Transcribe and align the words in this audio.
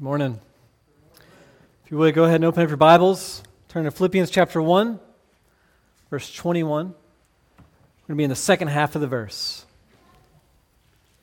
Good 0.00 0.04
morning. 0.04 0.40
If 1.84 1.90
you 1.90 1.98
would, 1.98 2.14
go 2.14 2.24
ahead 2.24 2.36
and 2.36 2.46
open 2.46 2.62
up 2.62 2.70
your 2.70 2.78
Bibles. 2.78 3.42
Turn 3.68 3.84
to 3.84 3.90
Philippians 3.90 4.30
chapter 4.30 4.62
1, 4.62 4.98
verse 6.08 6.32
21. 6.32 6.86
We're 6.86 6.94
going 6.94 6.96
to 8.08 8.14
be 8.14 8.24
in 8.24 8.30
the 8.30 8.34
second 8.34 8.68
half 8.68 8.94
of 8.94 9.02
the 9.02 9.06
verse. 9.06 9.66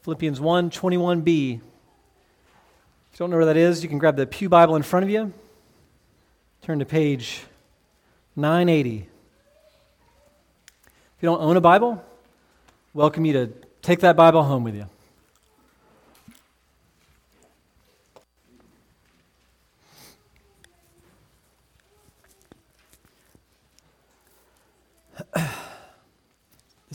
Philippians 0.04 0.40
1, 0.40 0.70
21b. 0.70 1.26
If 1.26 1.34
you 1.34 1.60
don't 3.18 3.32
know 3.32 3.38
where 3.38 3.48
that 3.48 3.58
is, 3.58 3.82
you 3.82 3.90
can 3.90 3.98
grab 3.98 4.16
the 4.16 4.28
Pew 4.28 4.48
Bible 4.48 4.75
in 4.75 4.84
front 4.84 5.04
of 5.04 5.09
you. 5.09 5.34
Turn 6.62 6.78
to 6.78 6.86
page 6.86 7.46
980. 8.36 9.09
If 10.86 11.23
you 11.23 11.25
don't 11.30 11.41
own 11.41 11.57
a 11.57 11.62
Bible, 11.62 12.05
welcome 12.94 13.25
you 13.25 13.34
to 13.34 13.48
take 13.82 14.02
that 14.02 14.16
Bible 14.16 14.44
home 14.44 14.64
with 14.64 14.75
you. 14.75 14.88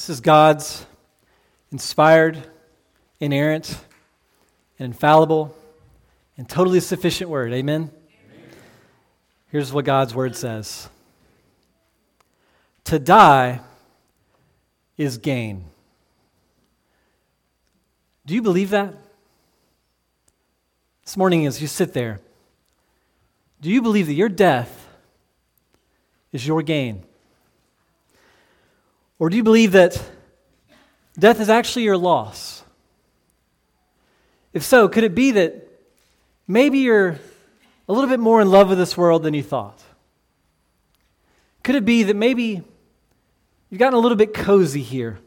This 0.02 0.10
is 0.10 0.20
God's 0.20 0.84
inspired, 1.70 2.36
inerrant, 3.20 3.78
and 4.76 4.86
infallible, 4.86 5.54
and 6.36 6.48
totally 6.48 6.80
sufficient 6.80 7.30
word. 7.30 7.52
Amen? 7.52 7.82
Amen? 7.82 8.48
Here's 9.52 9.72
what 9.72 9.84
God's 9.84 10.12
word 10.12 10.34
says 10.34 10.88
To 12.82 12.98
die 12.98 13.60
is 14.96 15.18
gain. 15.18 15.66
Do 18.26 18.34
you 18.34 18.42
believe 18.42 18.70
that? 18.70 18.96
This 21.04 21.16
morning, 21.16 21.46
as 21.46 21.62
you 21.62 21.68
sit 21.68 21.92
there, 21.92 22.18
do 23.60 23.70
you 23.70 23.80
believe 23.80 24.08
that 24.08 24.14
your 24.14 24.28
death 24.28 24.88
is 26.32 26.44
your 26.44 26.60
gain? 26.62 27.04
Or 29.22 29.30
do 29.30 29.36
you 29.36 29.44
believe 29.44 29.70
that 29.70 30.02
death 31.16 31.38
is 31.38 31.48
actually 31.48 31.84
your 31.84 31.96
loss? 31.96 32.64
If 34.52 34.64
so, 34.64 34.88
could 34.88 35.04
it 35.04 35.14
be 35.14 35.30
that 35.30 35.68
maybe 36.48 36.80
you're 36.80 37.20
a 37.88 37.92
little 37.92 38.10
bit 38.10 38.18
more 38.18 38.40
in 38.40 38.50
love 38.50 38.68
with 38.68 38.78
this 38.78 38.96
world 38.96 39.22
than 39.22 39.32
you 39.32 39.44
thought? 39.44 39.80
Could 41.62 41.76
it 41.76 41.84
be 41.84 42.02
that 42.02 42.16
maybe 42.16 42.64
you've 43.70 43.78
gotten 43.78 43.94
a 43.94 44.00
little 44.00 44.16
bit 44.16 44.34
cozy 44.34 44.82
here? 44.82 45.20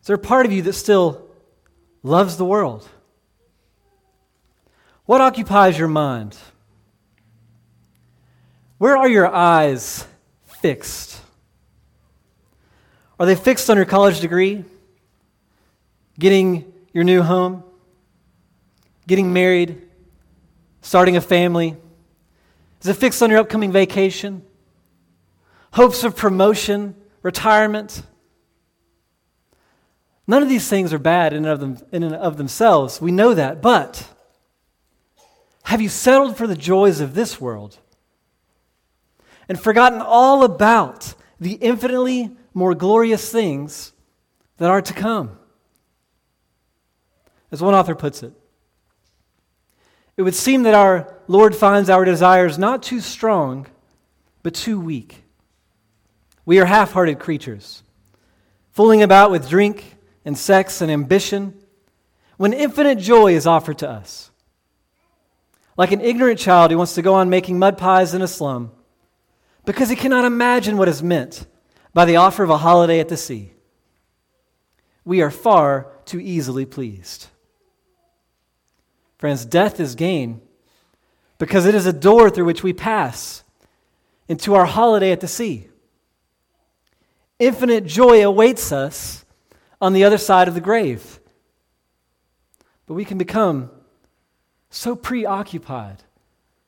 Is 0.00 0.08
there 0.08 0.16
a 0.16 0.18
part 0.18 0.44
of 0.44 0.50
you 0.50 0.62
that 0.62 0.72
still 0.72 1.24
loves 2.02 2.36
the 2.36 2.44
world? 2.44 2.88
What 5.04 5.20
occupies 5.20 5.78
your 5.78 5.86
mind? 5.86 6.36
Where 8.78 8.96
are 8.96 9.08
your 9.08 9.32
eyes 9.32 10.04
fixed? 10.60 11.20
Are 13.18 13.26
they 13.26 13.34
fixed 13.34 13.68
on 13.68 13.76
your 13.76 13.86
college 13.86 14.20
degree? 14.20 14.64
Getting 16.18 16.72
your 16.92 17.04
new 17.04 17.22
home? 17.22 17.64
Getting 19.06 19.32
married? 19.32 19.82
Starting 20.82 21.16
a 21.16 21.20
family? 21.20 21.76
Is 22.80 22.86
it 22.86 22.94
fixed 22.94 23.22
on 23.22 23.30
your 23.30 23.40
upcoming 23.40 23.72
vacation? 23.72 24.42
Hopes 25.72 26.04
of 26.04 26.16
promotion? 26.16 26.94
Retirement? 27.22 28.02
None 30.28 30.42
of 30.42 30.48
these 30.48 30.68
things 30.68 30.92
are 30.92 30.98
bad 30.98 31.32
in 31.32 31.44
and 31.44 31.46
of, 31.46 31.60
them, 31.60 31.78
in 31.90 32.02
and 32.02 32.14
of 32.14 32.36
themselves. 32.36 33.00
We 33.00 33.10
know 33.10 33.34
that. 33.34 33.60
But 33.60 34.08
have 35.64 35.80
you 35.80 35.88
settled 35.88 36.36
for 36.36 36.46
the 36.46 36.54
joys 36.54 37.00
of 37.00 37.14
this 37.14 37.40
world 37.40 37.78
and 39.48 39.58
forgotten 39.58 40.00
all 40.00 40.44
about 40.44 41.14
the 41.40 41.54
infinitely 41.54 42.36
more 42.58 42.74
glorious 42.74 43.30
things 43.30 43.92
that 44.58 44.68
are 44.68 44.82
to 44.82 44.92
come. 44.92 45.38
As 47.50 47.62
one 47.62 47.74
author 47.74 47.94
puts 47.94 48.22
it, 48.22 48.32
it 50.16 50.22
would 50.22 50.34
seem 50.34 50.64
that 50.64 50.74
our 50.74 51.16
Lord 51.28 51.54
finds 51.54 51.88
our 51.88 52.04
desires 52.04 52.58
not 52.58 52.82
too 52.82 53.00
strong, 53.00 53.66
but 54.42 54.52
too 54.52 54.80
weak. 54.80 55.22
We 56.44 56.58
are 56.58 56.64
half 56.64 56.92
hearted 56.92 57.20
creatures, 57.20 57.82
fooling 58.72 59.02
about 59.02 59.30
with 59.30 59.48
drink 59.48 59.96
and 60.24 60.36
sex 60.36 60.80
and 60.80 60.90
ambition 60.90 61.54
when 62.36 62.52
infinite 62.52 62.98
joy 62.98 63.34
is 63.34 63.46
offered 63.46 63.78
to 63.78 63.88
us. 63.88 64.30
Like 65.76 65.92
an 65.92 66.00
ignorant 66.00 66.40
child 66.40 66.72
who 66.72 66.78
wants 66.78 66.96
to 66.96 67.02
go 67.02 67.14
on 67.14 67.30
making 67.30 67.58
mud 67.58 67.78
pies 67.78 68.14
in 68.14 68.22
a 68.22 68.28
slum 68.28 68.72
because 69.64 69.88
he 69.88 69.96
cannot 69.96 70.24
imagine 70.24 70.76
what 70.76 70.88
is 70.88 71.02
meant 71.02 71.46
by 71.94 72.04
the 72.04 72.16
offer 72.16 72.42
of 72.42 72.50
a 72.50 72.58
holiday 72.58 73.00
at 73.00 73.08
the 73.08 73.16
sea. 73.16 73.52
We 75.04 75.22
are 75.22 75.30
far 75.30 75.88
too 76.04 76.20
easily 76.20 76.66
pleased. 76.66 77.28
Friends, 79.18 79.44
death 79.44 79.80
is 79.80 79.94
gain 79.94 80.40
because 81.38 81.66
it 81.66 81.74
is 81.74 81.86
a 81.86 81.92
door 81.92 82.30
through 82.30 82.44
which 82.44 82.62
we 82.62 82.72
pass 82.72 83.42
into 84.28 84.54
our 84.54 84.66
holiday 84.66 85.12
at 85.12 85.20
the 85.20 85.28
sea. 85.28 85.68
Infinite 87.38 87.86
joy 87.86 88.24
awaits 88.24 88.72
us 88.72 89.24
on 89.80 89.92
the 89.92 90.04
other 90.04 90.18
side 90.18 90.48
of 90.48 90.54
the 90.54 90.60
grave. 90.60 91.20
But 92.86 92.94
we 92.94 93.04
can 93.04 93.18
become 93.18 93.70
so 94.70 94.96
preoccupied 94.96 96.02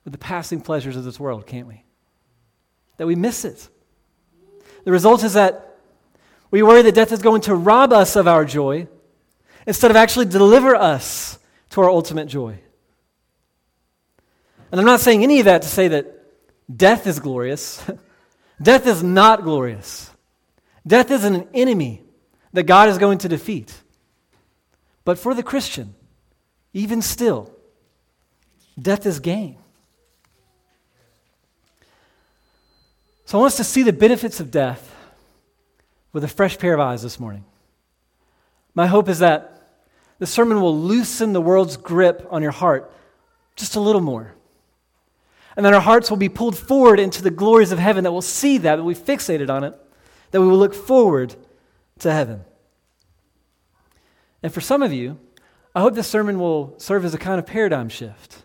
with 0.04 0.12
the 0.12 0.18
passing 0.18 0.60
pleasures 0.60 0.96
of 0.96 1.04
this 1.04 1.20
world, 1.20 1.46
can't 1.46 1.66
we? 1.66 1.84
That 2.96 3.06
we 3.06 3.14
miss 3.14 3.44
it. 3.44 3.68
The 4.84 4.92
result 4.92 5.24
is 5.24 5.34
that 5.34 5.76
we 6.50 6.62
worry 6.62 6.82
that 6.82 6.94
death 6.94 7.12
is 7.12 7.22
going 7.22 7.42
to 7.42 7.54
rob 7.54 7.92
us 7.92 8.16
of 8.16 8.26
our 8.26 8.44
joy 8.44 8.88
instead 9.66 9.90
of 9.90 9.96
actually 9.96 10.26
deliver 10.26 10.74
us 10.74 11.38
to 11.70 11.80
our 11.80 11.90
ultimate 11.90 12.26
joy. 12.26 12.58
And 14.72 14.80
I'm 14.80 14.86
not 14.86 15.00
saying 15.00 15.22
any 15.22 15.40
of 15.40 15.44
that 15.46 15.62
to 15.62 15.68
say 15.68 15.88
that 15.88 16.06
death 16.74 17.06
is 17.06 17.20
glorious. 17.20 17.84
death 18.62 18.86
is 18.86 19.02
not 19.02 19.42
glorious. 19.42 20.10
Death 20.86 21.10
is 21.10 21.24
an 21.24 21.48
enemy 21.54 22.02
that 22.52 22.64
God 22.64 22.88
is 22.88 22.98
going 22.98 23.18
to 23.18 23.28
defeat. 23.28 23.74
But 25.04 25.18
for 25.18 25.34
the 25.34 25.42
Christian, 25.42 25.94
even 26.72 27.02
still, 27.02 27.52
death 28.80 29.06
is 29.06 29.20
gain. 29.20 29.59
So 33.30 33.38
I 33.38 33.42
want 33.42 33.52
us 33.52 33.58
to 33.58 33.64
see 33.64 33.84
the 33.84 33.92
benefits 33.92 34.40
of 34.40 34.50
death 34.50 34.92
with 36.12 36.24
a 36.24 36.28
fresh 36.28 36.58
pair 36.58 36.74
of 36.74 36.80
eyes 36.80 37.00
this 37.04 37.20
morning. 37.20 37.44
My 38.74 38.88
hope 38.88 39.08
is 39.08 39.20
that 39.20 39.68
the 40.18 40.26
sermon 40.26 40.60
will 40.60 40.76
loosen 40.76 41.32
the 41.32 41.40
world's 41.40 41.76
grip 41.76 42.26
on 42.32 42.42
your 42.42 42.50
heart 42.50 42.92
just 43.54 43.76
a 43.76 43.80
little 43.80 44.00
more. 44.00 44.34
And 45.56 45.64
that 45.64 45.72
our 45.72 45.80
hearts 45.80 46.10
will 46.10 46.16
be 46.16 46.28
pulled 46.28 46.58
forward 46.58 46.98
into 46.98 47.22
the 47.22 47.30
glories 47.30 47.70
of 47.70 47.78
heaven, 47.78 48.02
that 48.02 48.10
we'll 48.10 48.20
see 48.20 48.58
that, 48.58 48.74
that 48.74 48.82
we 48.82 48.96
fixated 48.96 49.48
on 49.48 49.62
it, 49.62 49.76
that 50.32 50.40
we 50.40 50.48
will 50.48 50.58
look 50.58 50.74
forward 50.74 51.36
to 52.00 52.12
heaven. 52.12 52.44
And 54.42 54.52
for 54.52 54.60
some 54.60 54.82
of 54.82 54.92
you, 54.92 55.20
I 55.72 55.82
hope 55.82 55.94
this 55.94 56.08
sermon 56.08 56.40
will 56.40 56.74
serve 56.78 57.04
as 57.04 57.14
a 57.14 57.18
kind 57.18 57.38
of 57.38 57.46
paradigm 57.46 57.90
shift. 57.90 58.42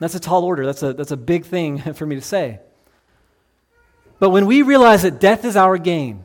That's 0.00 0.16
a 0.16 0.20
tall 0.20 0.42
order. 0.42 0.66
That's 0.66 0.82
a, 0.82 0.92
that's 0.92 1.12
a 1.12 1.16
big 1.16 1.44
thing 1.44 1.78
for 1.94 2.04
me 2.04 2.16
to 2.16 2.20
say. 2.20 2.58
But 4.18 4.30
when 4.30 4.46
we 4.46 4.62
realize 4.62 5.02
that 5.02 5.20
death 5.20 5.44
is 5.44 5.56
our 5.56 5.76
gain, 5.78 6.24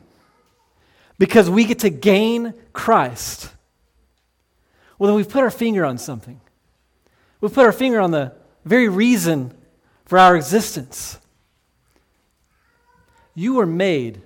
because 1.18 1.50
we 1.50 1.64
get 1.64 1.80
to 1.80 1.90
gain 1.90 2.54
Christ, 2.72 3.50
well, 4.98 5.08
then 5.08 5.16
we've 5.16 5.28
put 5.28 5.42
our 5.42 5.50
finger 5.50 5.84
on 5.84 5.98
something. 5.98 6.40
We've 7.40 7.52
put 7.52 7.64
our 7.64 7.72
finger 7.72 8.00
on 8.00 8.10
the 8.10 8.34
very 8.64 8.88
reason 8.88 9.54
for 10.04 10.18
our 10.18 10.36
existence. 10.36 11.18
You 13.34 13.54
were 13.54 13.66
made 13.66 14.20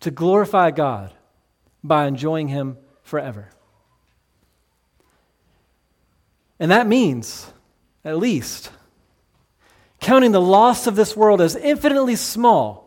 to 0.00 0.10
glorify 0.10 0.70
God 0.70 1.12
by 1.82 2.06
enjoying 2.06 2.48
Him 2.48 2.78
forever. 3.02 3.50
And 6.60 6.70
that 6.70 6.86
means, 6.86 7.52
at 8.04 8.18
least, 8.18 8.70
counting 10.00 10.32
the 10.32 10.40
loss 10.40 10.86
of 10.86 10.94
this 10.94 11.16
world 11.16 11.40
as 11.40 11.56
infinitely 11.56 12.16
small 12.16 12.83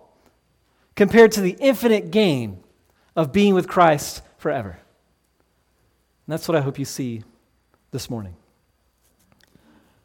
compared 0.98 1.32
to 1.32 1.42
the 1.42 1.56
infinite 1.60 2.10
gain 2.12 2.62
of 3.16 3.32
being 3.32 3.54
with 3.54 3.68
Christ 3.68 4.22
forever. 4.38 4.72
And 4.72 6.34
that's 6.34 6.48
what 6.48 6.58
I 6.58 6.62
hope 6.62 6.78
you 6.78 6.86
see 6.86 7.24
this 7.92 8.10
morning. 8.10 8.36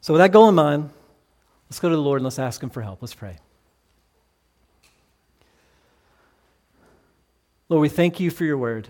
So, 0.01 0.13
with 0.13 0.21
that 0.21 0.31
goal 0.31 0.47
in 0.47 0.55
mind, 0.55 0.91
let's 1.69 1.79
go 1.79 1.89
to 1.89 1.95
the 1.95 2.01
Lord 2.01 2.19
and 2.19 2.23
let's 2.23 2.39
ask 2.39 2.61
Him 2.61 2.69
for 2.69 2.81
help. 2.81 3.01
Let's 3.01 3.15
pray. 3.15 3.37
Lord, 7.69 7.81
we 7.81 7.89
thank 7.89 8.19
you 8.19 8.29
for 8.29 8.45
your 8.45 8.57
word. 8.57 8.87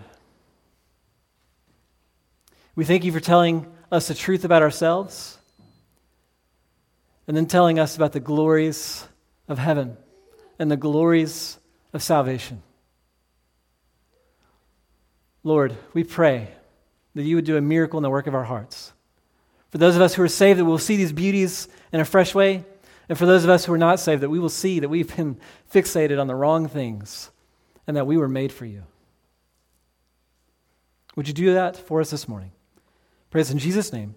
We 2.76 2.84
thank 2.84 3.04
you 3.04 3.12
for 3.12 3.20
telling 3.20 3.72
us 3.90 4.08
the 4.08 4.14
truth 4.14 4.44
about 4.44 4.62
ourselves 4.62 5.38
and 7.26 7.36
then 7.36 7.46
telling 7.46 7.78
us 7.78 7.96
about 7.96 8.12
the 8.12 8.20
glories 8.20 9.06
of 9.48 9.58
heaven 9.58 9.96
and 10.58 10.70
the 10.70 10.76
glories 10.76 11.58
of 11.94 12.02
salvation. 12.02 12.60
Lord, 15.44 15.76
we 15.94 16.02
pray 16.04 16.48
that 17.14 17.22
you 17.22 17.36
would 17.36 17.44
do 17.44 17.56
a 17.56 17.60
miracle 17.60 17.98
in 17.98 18.02
the 18.02 18.10
work 18.10 18.26
of 18.26 18.34
our 18.34 18.44
hearts. 18.44 18.92
For 19.70 19.78
those 19.78 19.94
of 19.94 20.02
us 20.02 20.14
who 20.14 20.22
are 20.22 20.28
saved, 20.28 20.58
that 20.58 20.64
we'll 20.64 20.78
see 20.78 20.96
these 20.96 21.12
beauties 21.12 21.68
in 21.92 22.00
a 22.00 22.04
fresh 22.04 22.34
way. 22.34 22.64
And 23.08 23.16
for 23.16 23.26
those 23.26 23.44
of 23.44 23.50
us 23.50 23.64
who 23.64 23.72
are 23.72 23.78
not 23.78 24.00
saved, 24.00 24.22
that 24.22 24.30
we 24.30 24.38
will 24.38 24.48
see 24.48 24.80
that 24.80 24.88
we've 24.88 25.14
been 25.16 25.38
fixated 25.72 26.20
on 26.20 26.26
the 26.26 26.34
wrong 26.34 26.68
things 26.68 27.30
and 27.86 27.96
that 27.96 28.06
we 28.06 28.16
were 28.16 28.28
made 28.28 28.50
for 28.50 28.66
you. 28.66 28.84
Would 31.14 31.28
you 31.28 31.34
do 31.34 31.54
that 31.54 31.76
for 31.76 32.00
us 32.00 32.10
this 32.10 32.26
morning? 32.26 32.50
Praise 33.30 33.50
in 33.50 33.58
Jesus' 33.58 33.92
name. 33.92 34.16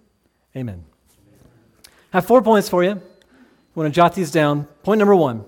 Amen. 0.55 0.85
I 2.13 2.17
have 2.17 2.25
four 2.25 2.41
points 2.41 2.69
for 2.69 2.83
you. 2.83 2.91
I 2.91 2.99
want 3.75 3.93
to 3.93 3.95
jot 3.95 4.15
these 4.15 4.31
down. 4.31 4.63
Point 4.81 4.97
number 4.97 5.15
one 5.15 5.45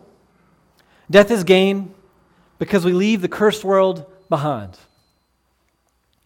death 1.10 1.32
is 1.32 1.44
gain 1.44 1.96
because 2.60 2.86
we 2.86 2.92
leave 2.92 3.22
the 3.22 3.28
cursed 3.28 3.64
world 3.64 4.06
behind. 4.30 4.78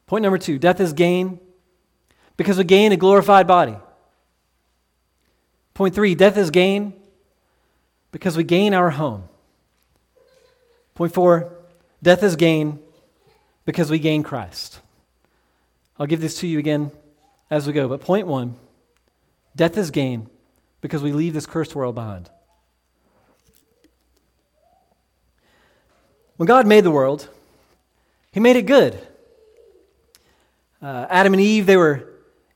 Point 0.08 0.24
number 0.24 0.38
two 0.38 0.60
death 0.60 0.82
is 0.82 0.92
gain 0.92 1.40
because 2.36 2.58
we 2.58 2.66
gain 2.66 2.92
a 2.92 2.98
glorified 2.98 3.48
body. 3.48 3.78
Point 5.74 5.96
three 5.96 6.14
death 6.14 6.38
is 6.38 6.50
gain 6.52 6.94
because 8.12 8.36
we 8.36 8.44
gain 8.44 8.74
our 8.74 8.90
home. 8.90 9.24
Point 10.96 11.14
four 11.14 11.56
death 12.02 12.22
is 12.22 12.36
gain 12.36 12.80
because 13.66 13.90
we 13.90 13.98
gain 13.98 14.24
Christ. 14.24 14.82
I'll 15.98 16.08
give 16.08 16.22
this 16.22 16.40
to 16.40 16.48
you 16.48 16.60
again 16.60 16.92
as 17.50 17.66
we 17.66 17.74
go. 17.74 17.88
But 17.88 18.02
point 18.02 18.28
one 18.28 18.56
death 19.56 19.78
is 19.78 19.92
gain 19.92 20.30
because 20.82 21.02
we 21.02 21.12
leave 21.14 21.34
this 21.34 21.46
cursed 21.46 21.76
world 21.76 21.96
behind. 21.96 22.30
When 26.38 26.48
God 26.48 26.66
made 26.68 26.84
the 26.84 26.92
world, 26.92 27.30
He 28.32 28.40
made 28.40 28.56
it 28.56 28.66
good. 28.66 29.00
Uh, 30.82 31.06
Adam 31.10 31.34
and 31.34 31.42
Eve, 31.42 31.66
they 31.66 31.78
were 31.78 32.10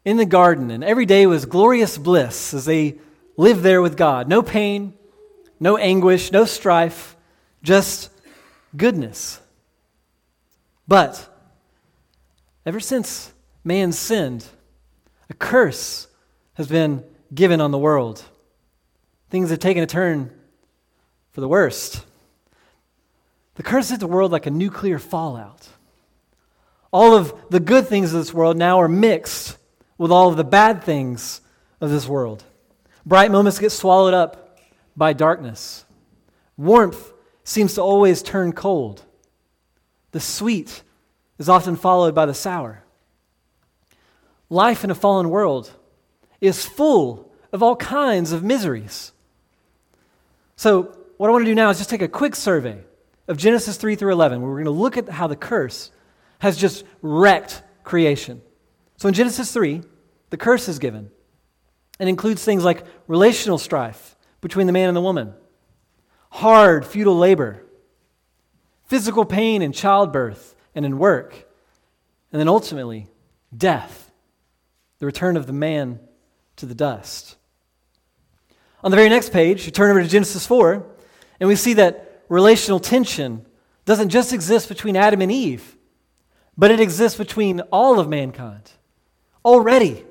in 0.03 0.17
the 0.17 0.25
garden, 0.25 0.71
and 0.71 0.83
every 0.83 1.05
day 1.05 1.25
was 1.27 1.45
glorious 1.45 1.97
bliss 1.97 2.53
as 2.53 2.65
they 2.65 2.95
lived 3.37 3.61
there 3.61 3.81
with 3.81 3.95
God. 3.95 4.27
No 4.27 4.41
pain, 4.41 4.93
no 5.59 5.77
anguish, 5.77 6.31
no 6.31 6.45
strife, 6.45 7.15
just 7.63 8.09
goodness. 8.75 9.39
But 10.87 11.27
ever 12.65 12.79
since 12.79 13.33
man 13.63 13.91
sinned, 13.91 14.45
a 15.29 15.33
curse 15.33 16.07
has 16.55 16.67
been 16.67 17.03
given 17.33 17.61
on 17.61 17.71
the 17.71 17.77
world. 17.77 18.23
Things 19.29 19.49
have 19.49 19.59
taken 19.59 19.83
a 19.83 19.87
turn 19.87 20.31
for 21.31 21.41
the 21.41 21.47
worst. 21.47 22.05
The 23.57 23.63
curse 23.63 23.89
hit 23.89 23.99
the 23.99 24.07
world 24.07 24.31
like 24.31 24.45
a 24.45 24.51
nuclear 24.51 24.99
fallout. 24.99 25.67
All 26.91 27.15
of 27.15 27.33
the 27.49 27.59
good 27.59 27.87
things 27.87 28.13
of 28.13 28.19
this 28.19 28.33
world 28.33 28.55
now 28.55 28.79
are 28.79 28.87
mixed 28.87 29.57
with 29.97 30.11
all 30.11 30.29
of 30.29 30.37
the 30.37 30.43
bad 30.43 30.83
things 30.83 31.41
of 31.81 31.89
this 31.89 32.07
world. 32.07 32.43
Bright 33.03 33.31
moments 33.31 33.57
get 33.57 33.71
swallowed 33.71 34.13
up 34.13 34.59
by 34.95 35.13
darkness. 35.13 35.85
Warmth 36.55 37.11
seems 37.43 37.73
to 37.73 37.81
always 37.81 38.21
turn 38.21 38.53
cold. 38.53 39.03
The 40.11 40.19
sweet 40.19 40.83
is 41.39 41.49
often 41.49 41.75
followed 41.75 42.13
by 42.13 42.27
the 42.27 42.35
sour. 42.35 42.83
Life 44.51 44.83
in 44.83 44.91
a 44.91 44.95
fallen 44.95 45.31
world 45.31 45.71
is 46.39 46.63
full 46.63 47.31
of 47.51 47.63
all 47.63 47.75
kinds 47.75 48.31
of 48.31 48.43
miseries. 48.43 49.13
So, 50.55 50.95
what 51.17 51.27
I 51.27 51.31
want 51.31 51.45
to 51.45 51.51
do 51.51 51.55
now 51.55 51.71
is 51.71 51.79
just 51.79 51.89
take 51.89 52.03
a 52.03 52.07
quick 52.07 52.35
survey 52.35 52.83
of 53.27 53.37
Genesis 53.37 53.77
3 53.77 53.95
through 53.95 54.11
11, 54.11 54.41
where 54.41 54.49
we're 54.49 54.63
going 54.63 54.65
to 54.65 54.71
look 54.71 54.97
at 54.97 55.09
how 55.09 55.27
the 55.27 55.35
curse 55.35 55.91
has 56.39 56.57
just 56.57 56.85
wrecked 57.01 57.61
creation. 57.83 58.41
So, 58.97 59.07
in 59.07 59.13
Genesis 59.13 59.51
3, 59.51 59.81
the 60.29 60.37
curse 60.37 60.67
is 60.67 60.79
given 60.79 61.11
and 61.99 62.09
includes 62.09 62.43
things 62.43 62.63
like 62.63 62.85
relational 63.07 63.57
strife 63.57 64.15
between 64.41 64.67
the 64.67 64.73
man 64.73 64.87
and 64.87 64.95
the 64.95 65.01
woman, 65.01 65.33
hard, 66.29 66.85
futile 66.85 67.17
labor, 67.17 67.63
physical 68.85 69.25
pain 69.25 69.61
in 69.61 69.71
childbirth 69.71 70.55
and 70.75 70.85
in 70.85 70.97
work, 70.97 71.47
and 72.31 72.39
then 72.39 72.47
ultimately, 72.47 73.07
death 73.55 74.07
the 74.99 75.05
return 75.05 75.37
of 75.37 75.47
the 75.47 75.53
man 75.53 75.99
to 76.55 76.65
the 76.65 76.75
dust. 76.75 77.35
On 78.83 78.91
the 78.91 78.97
very 78.97 79.09
next 79.09 79.31
page, 79.31 79.65
you 79.65 79.71
turn 79.71 79.89
over 79.91 80.01
to 80.01 80.07
Genesis 80.07 80.45
4, 80.45 80.85
and 81.39 81.47
we 81.47 81.55
see 81.55 81.73
that 81.73 82.06
relational 82.29 82.79
tension 82.79 83.45
doesn't 83.85 84.09
just 84.09 84.33
exist 84.33 84.67
between 84.67 84.95
Adam 84.95 85.21
and 85.21 85.31
Eve, 85.31 85.77
but 86.57 86.71
it 86.71 86.79
exists 86.79 87.17
between 87.17 87.61
all 87.71 87.99
of 87.99 88.09
mankind. 88.09 88.71
Already, 89.45 90.03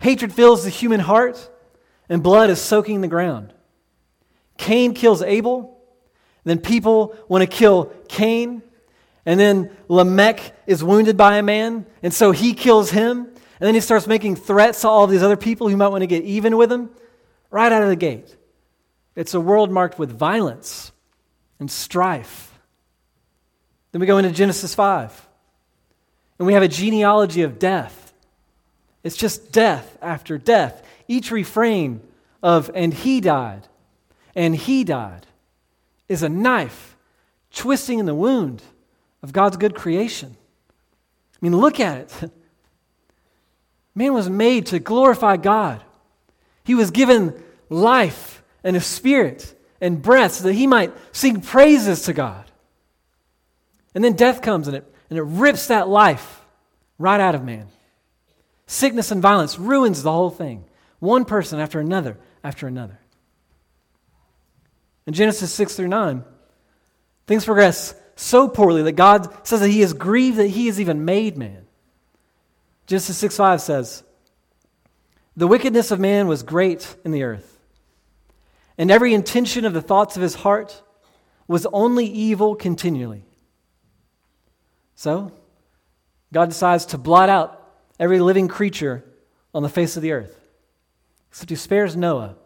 hatred 0.00 0.32
fills 0.32 0.64
the 0.64 0.70
human 0.70 1.00
heart, 1.00 1.50
and 2.08 2.22
blood 2.22 2.50
is 2.50 2.60
soaking 2.60 3.00
the 3.00 3.08
ground. 3.08 3.52
Cain 4.56 4.94
kills 4.94 5.22
Abel, 5.22 5.78
then 6.44 6.58
people 6.58 7.16
want 7.28 7.42
to 7.42 7.46
kill 7.46 7.92
Cain, 8.08 8.62
and 9.26 9.40
then 9.40 9.70
Lamech 9.88 10.40
is 10.66 10.84
wounded 10.84 11.16
by 11.16 11.38
a 11.38 11.42
man, 11.42 11.86
and 12.02 12.12
so 12.12 12.30
he 12.30 12.54
kills 12.54 12.90
him. 12.90 13.30
And 13.60 13.68
then 13.68 13.74
he 13.74 13.80
starts 13.80 14.06
making 14.06 14.36
threats 14.36 14.80
to 14.82 14.88
all 14.88 15.04
of 15.04 15.10
these 15.10 15.22
other 15.22 15.36
people 15.36 15.68
who 15.68 15.76
might 15.76 15.88
want 15.88 16.02
to 16.02 16.06
get 16.06 16.24
even 16.24 16.56
with 16.56 16.70
him 16.70 16.90
right 17.50 17.70
out 17.70 17.82
of 17.82 17.88
the 17.88 17.96
gate. 17.96 18.36
It's 19.14 19.32
a 19.32 19.40
world 19.40 19.70
marked 19.70 19.98
with 19.98 20.10
violence 20.10 20.90
and 21.58 21.70
strife. 21.70 22.58
Then 23.92 24.00
we 24.00 24.06
go 24.06 24.18
into 24.18 24.32
Genesis 24.32 24.74
5, 24.74 25.28
and 26.38 26.46
we 26.46 26.54
have 26.54 26.62
a 26.62 26.68
genealogy 26.68 27.42
of 27.42 27.58
death. 27.58 28.12
It's 29.02 29.16
just 29.16 29.52
death 29.52 29.96
after 30.02 30.38
death. 30.38 30.82
Each 31.06 31.30
refrain 31.30 32.00
of, 32.42 32.70
and 32.74 32.92
he 32.92 33.20
died, 33.20 33.68
and 34.34 34.56
he 34.56 34.84
died, 34.84 35.26
is 36.08 36.22
a 36.22 36.28
knife 36.28 36.96
twisting 37.52 37.98
in 37.98 38.06
the 38.06 38.14
wound 38.14 38.62
of 39.22 39.32
God's 39.32 39.56
good 39.56 39.74
creation. 39.74 40.36
I 41.34 41.38
mean, 41.40 41.56
look 41.56 41.78
at 41.80 41.98
it. 41.98 42.30
Man 43.94 44.12
was 44.12 44.28
made 44.28 44.66
to 44.66 44.80
glorify 44.80 45.36
God. 45.36 45.82
He 46.64 46.74
was 46.74 46.90
given 46.90 47.40
life 47.68 48.42
and 48.64 48.76
a 48.76 48.80
spirit 48.80 49.54
and 49.84 50.00
breath 50.00 50.32
so 50.32 50.44
that 50.44 50.54
he 50.54 50.66
might 50.66 50.92
sing 51.12 51.42
praises 51.42 52.02
to 52.02 52.14
God. 52.14 52.50
And 53.94 54.02
then 54.02 54.14
death 54.14 54.40
comes 54.40 54.66
and 54.66 54.78
it, 54.78 54.94
and 55.10 55.18
it 55.18 55.22
rips 55.22 55.66
that 55.66 55.88
life 55.88 56.40
right 56.98 57.20
out 57.20 57.34
of 57.34 57.44
man. 57.44 57.66
Sickness 58.66 59.10
and 59.10 59.20
violence 59.20 59.58
ruins 59.58 60.02
the 60.02 60.10
whole 60.10 60.30
thing. 60.30 60.64
One 61.00 61.26
person 61.26 61.60
after 61.60 61.80
another 61.80 62.16
after 62.42 62.66
another. 62.66 62.98
In 65.06 65.12
Genesis 65.12 65.52
6 65.52 65.76
through 65.76 65.88
9, 65.88 66.24
things 67.26 67.44
progress 67.44 67.94
so 68.16 68.48
poorly 68.48 68.82
that 68.84 68.92
God 68.92 69.46
says 69.46 69.60
that 69.60 69.68
he 69.68 69.82
is 69.82 69.92
grieved 69.92 70.38
that 70.38 70.48
he 70.48 70.66
has 70.66 70.80
even 70.80 71.04
made 71.04 71.36
man. 71.36 71.66
Genesis 72.86 73.18
6 73.18 73.36
5 73.36 73.60
says, 73.60 74.02
The 75.36 75.46
wickedness 75.46 75.90
of 75.90 76.00
man 76.00 76.26
was 76.26 76.42
great 76.42 76.96
in 77.04 77.12
the 77.12 77.24
earth, 77.24 77.53
and 78.76 78.90
every 78.90 79.14
intention 79.14 79.64
of 79.64 79.72
the 79.72 79.82
thoughts 79.82 80.16
of 80.16 80.22
his 80.22 80.34
heart 80.36 80.82
was 81.46 81.66
only 81.72 82.06
evil 82.06 82.54
continually. 82.54 83.24
So, 84.94 85.32
God 86.32 86.48
decides 86.48 86.86
to 86.86 86.98
blot 86.98 87.28
out 87.28 87.60
every 87.98 88.20
living 88.20 88.48
creature 88.48 89.04
on 89.54 89.62
the 89.62 89.68
face 89.68 89.96
of 89.96 90.02
the 90.02 90.12
earth, 90.12 90.40
except 91.30 91.50
he 91.50 91.56
spares 91.56 91.96
Noah 91.96 92.36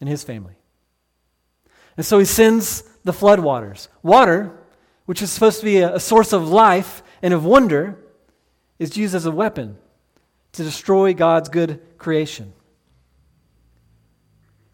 and 0.00 0.08
his 0.08 0.22
family. 0.22 0.54
And 1.96 2.06
so 2.06 2.18
he 2.18 2.24
sends 2.24 2.82
the 3.02 3.12
flood 3.12 3.40
waters. 3.40 3.88
Water, 4.02 4.56
which 5.06 5.20
is 5.20 5.32
supposed 5.32 5.58
to 5.60 5.64
be 5.64 5.78
a, 5.78 5.98
source 5.98 6.32
of 6.32 6.48
life 6.48 7.02
and 7.22 7.34
of 7.34 7.44
wonder, 7.44 7.98
is 8.78 8.96
used 8.96 9.14
as 9.14 9.26
a 9.26 9.32
weapon 9.32 9.76
to 10.52 10.62
destroy 10.62 11.12
God's 11.12 11.48
good 11.48 11.80
creation, 11.98 12.52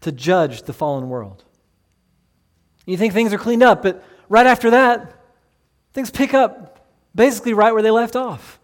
to 0.05 0.11
judge 0.11 0.61
the 0.63 0.73
fallen 0.73 1.09
world. 1.09 1.43
You 2.85 2.95
think 2.95 3.11
things 3.11 3.33
are 3.33 3.39
cleaned 3.39 3.63
up, 3.63 3.81
but 3.81 4.03
right 4.29 4.45
after 4.45 4.69
that, 4.69 5.19
things 5.93 6.11
pick 6.11 6.35
up 6.35 6.87
basically 7.15 7.53
right 7.53 7.73
where 7.73 7.81
they 7.81 7.89
left 7.89 8.15
off. 8.15 8.59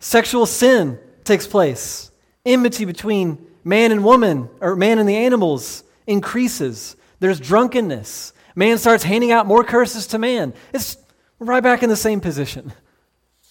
Sexual 0.00 0.46
sin 0.46 0.98
takes 1.22 1.46
place, 1.46 2.10
enmity 2.44 2.84
between 2.84 3.46
man 3.62 3.92
and 3.92 4.04
woman, 4.04 4.50
or 4.60 4.74
man 4.74 4.98
and 4.98 5.08
the 5.08 5.16
animals, 5.16 5.84
increases. 6.08 6.96
There's 7.20 7.38
drunkenness. 7.38 8.32
Man 8.56 8.78
starts 8.78 9.04
handing 9.04 9.30
out 9.30 9.46
more 9.46 9.62
curses 9.62 10.08
to 10.08 10.18
man. 10.18 10.54
It's 10.72 10.96
right 11.38 11.62
back 11.62 11.84
in 11.84 11.88
the 11.88 11.96
same 11.96 12.20
position 12.20 12.72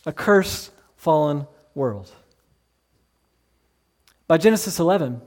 a 0.05 0.11
cursed, 0.11 0.71
fallen 0.97 1.47
world. 1.73 2.11
By 4.27 4.37
Genesis 4.37 4.77
11, 4.77 5.21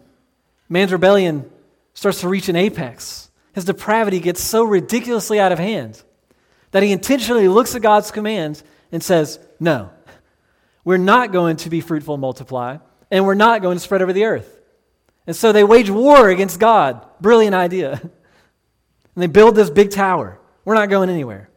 man's 0.69 0.93
rebellion 0.93 1.51
starts 1.95 2.21
to 2.21 2.29
reach 2.29 2.49
an 2.49 2.57
apex. 2.57 3.31
His 3.55 3.65
depravity 3.65 4.21
gets 4.21 4.43
so 4.43 4.65
ridiculously 4.65 5.41
out 5.41 5.53
of 5.53 5.59
hand 5.59 6.03
that 6.73 6.83
he 6.83 6.93
intentionally 6.93 7.49
looks 7.49 7.75
at 7.75 7.83
God's 7.83 8.11
commands 8.11 8.63
and 8.93 9.03
says, 9.03 9.39
No, 9.59 9.91
we're 10.85 10.99
not 10.99 11.33
going 11.33 11.57
to 11.59 11.71
be 11.71 11.81
fruitful 11.81 12.15
and 12.15 12.21
multiply, 12.21 12.79
and 13.11 13.25
we're 13.25 13.35
not 13.35 13.63
going 13.63 13.77
to 13.77 13.83
spread 13.83 14.03
over 14.03 14.13
the 14.13 14.25
earth. 14.25 14.61
And 15.27 15.35
so 15.35 15.53
they 15.53 15.65
wage 15.65 15.91
war 15.91 16.29
against 16.29 16.61
God. 16.61 17.05
Brilliant 17.21 17.55
idea. 17.55 18.01
And 19.15 19.23
they 19.23 19.29
build 19.29 19.57
this 19.57 19.71
big 19.71 19.93
tower. 19.93 20.39
We're 20.67 20.75
not 20.75 20.91
going 20.91 21.09
anywhere. 21.09 21.49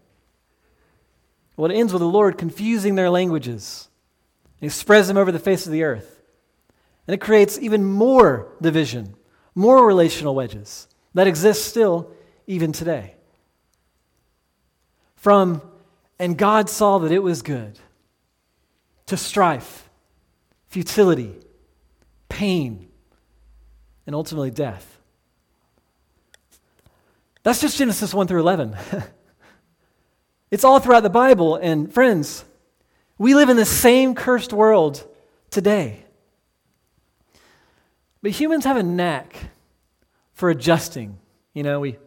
Well, 1.58 1.70
it 1.70 1.76
ends 1.76 1.92
with 1.92 2.00
the 2.00 2.08
Lord 2.08 2.38
confusing 2.38 2.96
their 2.96 3.10
languages. 3.10 3.90
He 4.62 4.70
spreads 4.70 5.10
them 5.10 5.18
over 5.18 5.30
the 5.30 5.40
face 5.40 5.66
of 5.66 5.74
the 5.74 5.84
earth. 5.84 6.19
And 7.10 7.16
it 7.16 7.22
creates 7.22 7.58
even 7.58 7.84
more 7.84 8.54
division, 8.62 9.16
more 9.56 9.84
relational 9.84 10.36
wedges 10.36 10.88
that 11.16 11.26
exist 11.26 11.66
still 11.66 12.12
even 12.46 12.72
today. 12.72 13.16
From, 15.16 15.64
and 16.20 16.38
God 16.38 16.70
saw 16.70 17.00
that 17.00 17.12
it 17.12 17.24
was 17.24 17.42
good, 17.42 17.80
to 19.08 19.18
strife, 19.18 19.90
futility, 20.68 21.34
pain, 22.30 22.88
and 24.06 24.14
ultimately 24.14 24.52
death. 24.52 25.00
That's 27.42 27.60
just 27.60 27.80
Genesis 27.80 28.14
1 28.14 28.28
through 28.28 28.42
11. 28.42 28.78
it's 30.52 30.64
all 30.64 30.80
throughout 30.80 31.02
the 31.02 31.10
Bible. 31.10 31.56
And 31.56 31.92
friends, 31.92 32.46
we 33.18 33.34
live 33.34 33.50
in 33.50 33.58
the 33.58 33.66
same 33.66 34.14
cursed 34.14 34.54
world 34.54 35.08
today. 35.50 36.06
But 38.22 38.32
humans 38.32 38.66
have 38.66 38.78
a 38.78 38.84
knack 38.84 39.52
for 40.34 40.50
adjusting. 40.50 41.18
You 41.54 41.64
know, 41.64 41.80
we, 41.80 41.98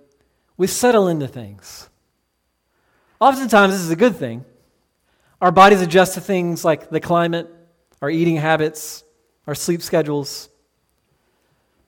we 0.57 0.67
settle 0.67 1.09
into 1.09 1.27
things. 1.27 1.89
Oftentimes, 3.21 3.73
this 3.73 3.83
is 3.83 3.91
a 3.91 3.97
good 3.97 4.17
thing. 4.17 4.45
Our 5.41 5.53
bodies 5.53 5.81
adjust 5.81 6.15
to 6.15 6.21
things 6.21 6.65
like 6.65 6.91
the 6.91 7.01
climate, 7.01 7.49
our 8.01 8.11
eating 8.11 8.37
habits, 8.37 9.05
our 9.47 9.55
sleep 9.55 9.83
schedules. 9.83 10.49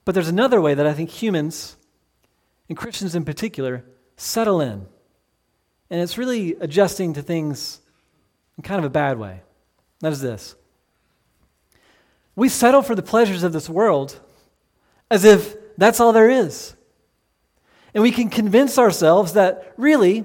But 0.05 0.15
there's 0.15 0.29
another 0.29 0.61
way 0.61 0.75
that 0.75 0.87
I 0.87 0.93
think 0.93 1.11
humans 1.11 1.77
and 2.69 2.79
Christians 2.79 3.15
in 3.15 3.25
particular, 3.25 3.85
settle 4.17 4.61
in. 4.61 4.87
And 5.91 6.01
it's 6.01 6.19
really 6.19 6.55
adjusting 6.55 7.15
to 7.15 7.23
things 7.23 7.81
in 8.57 8.63
kind 8.63 8.79
of 8.79 8.85
a 8.85 8.91
bad 8.91 9.19
way. 9.19 9.43
That 10.01 10.13
is 10.13 10.21
this 10.21 10.57
we 12.37 12.49
settle 12.49 12.83
for 12.83 12.95
the 12.95 13.03
pleasures 13.03 13.43
of 13.43 13.53
this 13.53 13.69
world 13.69 14.19
as 15.11 15.25
if 15.25 15.57
that's 15.77 16.01
all 16.01 16.13
there 16.13 16.31
is. 16.31 16.75
And 17.93 18.03
we 18.03 18.11
can 18.11 18.29
convince 18.29 18.79
ourselves 18.79 19.35
that 19.35 19.73
really, 19.77 20.25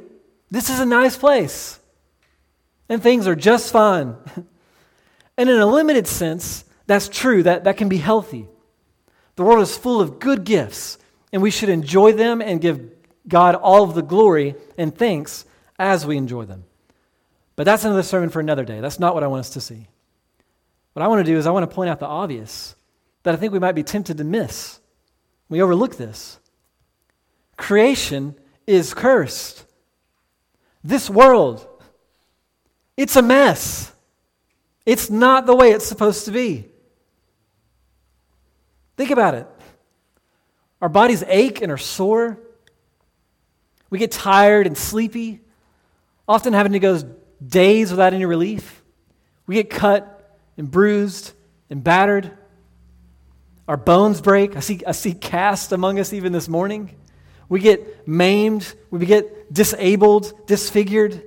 this 0.50 0.70
is 0.70 0.80
a 0.80 0.86
nice 0.86 1.16
place 1.16 1.80
and 2.88 3.02
things 3.02 3.28
are 3.28 3.36
just 3.36 3.72
fine. 3.72 4.16
and 5.38 5.50
in 5.50 5.60
a 5.60 5.66
limited 5.66 6.08
sense, 6.08 6.66
that's 6.88 7.08
true, 7.08 7.44
that, 7.44 7.66
that 7.66 7.78
can 7.78 7.88
be 7.88 7.98
healthy. 7.98 8.48
The 9.36 9.44
world 9.44 9.62
is 9.62 9.78
full 9.78 10.02
of 10.02 10.20
good 10.20 10.44
gifts 10.44 10.98
and 11.32 11.42
we 11.42 11.52
should 11.52 11.70
enjoy 11.70 12.14
them 12.14 12.42
and 12.42 12.60
give 12.60 12.90
God 13.28 13.54
all 13.54 13.84
of 13.84 13.94
the 13.94 14.02
glory 14.02 14.56
and 14.78 14.96
thanks 14.96 15.46
as 15.78 16.06
we 16.06 16.18
enjoy 16.18 16.46
them. 16.46 16.66
But 17.56 17.66
that's 17.66 17.86
another 17.86 18.04
sermon 18.04 18.30
for 18.30 18.40
another 18.40 18.66
day. 18.66 18.80
That's 18.80 19.00
not 19.00 19.14
what 19.14 19.24
I 19.24 19.28
want 19.28 19.42
us 19.42 19.52
to 19.52 19.62
see. 19.62 19.88
What 20.94 21.04
I 21.04 21.08
want 21.08 21.26
to 21.26 21.32
do 21.32 21.38
is 21.38 21.46
I 21.46 21.52
want 21.52 21.70
to 21.70 21.74
point 21.74 21.90
out 21.90 22.00
the 22.00 22.08
obvious 22.08 22.76
that 23.24 23.34
I 23.34 23.38
think 23.38 23.54
we 23.54 23.60
might 23.60 23.76
be 23.76 23.84
tempted 23.84 24.18
to 24.18 24.24
miss. 24.24 24.80
We 25.50 25.62
overlook 25.62 25.98
this. 25.98 26.40
Creation 27.58 28.36
is 28.66 28.94
cursed. 28.94 29.66
This 30.84 31.10
world, 31.10 31.68
it's 32.96 33.16
a 33.16 33.22
mess. 33.22 33.92
It's 34.86 35.10
not 35.10 35.46
the 35.46 35.56
way 35.56 35.72
it's 35.72 35.86
supposed 35.86 36.26
to 36.26 36.32
be. 36.32 36.66
Think 38.98 39.12
about 39.12 39.36
it. 39.36 39.48
Our 40.82 40.90
bodies 40.90 41.24
ache 41.28 41.62
and 41.62 41.72
are 41.72 41.78
sore. 41.78 42.40
We 43.90 44.00
get 44.00 44.12
tired 44.12 44.68
and 44.68 44.78
sleepy, 44.78 45.42
often 46.28 46.54
having 46.54 46.74
to 46.74 46.80
go 46.80 47.02
days 47.46 47.92
without 47.92 48.14
any 48.14 48.26
relief. 48.26 48.84
We 49.48 49.56
get 49.56 49.70
cut 49.70 50.19
and 50.60 50.70
bruised 50.70 51.34
and 51.72 51.84
battered. 51.84 52.30
Our 53.68 53.78
bones 53.78 54.22
break. 54.22 54.56
I 54.56 54.60
see, 54.60 54.82
I 54.86 54.92
see 54.92 55.14
cast 55.14 55.72
among 55.72 56.00
us 56.00 56.14
even 56.14 56.32
this 56.32 56.48
morning. 56.48 56.96
We 57.48 57.60
get 57.60 58.08
maimed. 58.08 58.72
We 58.92 59.08
get 59.08 59.52
disabled, 59.52 60.46
disfigured. 60.46 61.24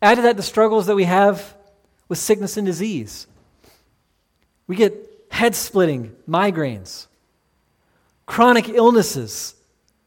Add 0.00 0.14
to 0.16 0.22
that 0.22 0.36
the 0.36 0.44
struggles 0.44 0.86
that 0.86 0.94
we 0.94 1.04
have 1.04 1.56
with 2.08 2.18
sickness 2.18 2.56
and 2.56 2.64
disease. 2.64 3.26
We 4.68 4.76
get 4.76 5.26
head 5.32 5.56
splitting, 5.56 6.14
migraines 6.28 7.08
chronic 8.30 8.68
illnesses 8.68 9.56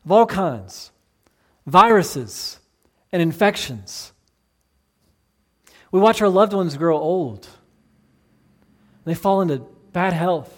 of 0.05 0.11
all 0.13 0.25
kinds, 0.25 0.91
viruses, 1.67 2.57
and 3.11 3.21
infections. 3.21 4.12
We 5.93 5.99
watch 5.99 6.23
our 6.23 6.27
loved 6.27 6.53
ones 6.53 6.75
grow 6.75 6.97
old. 6.97 7.47
They 9.05 9.13
fall 9.13 9.41
into 9.41 9.59
bad 9.91 10.11
health. 10.11 10.51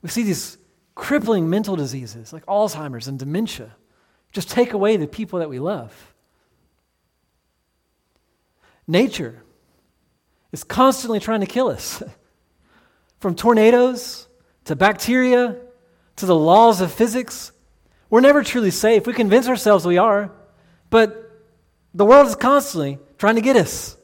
We 0.00 0.08
see 0.08 0.22
these 0.22 0.56
crippling 0.94 1.50
mental 1.50 1.76
diseases 1.76 2.32
like 2.32 2.46
Alzheimer's 2.46 3.06
and 3.06 3.18
dementia 3.18 3.76
just 4.32 4.48
take 4.48 4.72
away 4.72 4.96
the 4.96 5.06
people 5.06 5.40
that 5.40 5.50
we 5.50 5.58
love. 5.58 6.14
Nature 8.88 9.42
is 10.52 10.64
constantly 10.64 11.20
trying 11.20 11.40
to 11.40 11.46
kill 11.46 11.68
us. 11.68 12.02
From 13.20 13.34
tornadoes 13.34 14.26
to 14.64 14.74
bacteria 14.74 15.54
to 16.16 16.24
the 16.24 16.34
laws 16.34 16.80
of 16.80 16.92
physics. 16.92 17.52
We're 18.08 18.22
never 18.22 18.42
truly 18.42 18.70
safe. 18.70 19.06
We 19.06 19.12
convince 19.12 19.48
ourselves 19.48 19.84
we 19.84 19.98
are, 19.98 20.32
but 20.88 21.25
the 21.96 22.04
world 22.04 22.26
is 22.26 22.36
constantly 22.36 22.98
trying 23.16 23.36
to 23.36 23.40
get 23.40 23.56
us, 23.56 23.96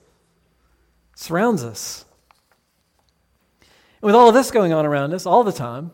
surrounds 1.15 1.63
us. 1.63 2.07
And 3.61 4.07
with 4.07 4.15
all 4.15 4.29
of 4.29 4.35
this 4.35 4.51
going 4.51 4.73
on 4.73 4.87
around 4.87 5.13
us 5.13 5.27
all 5.27 5.45
the 5.45 5.53
time, 5.53 5.93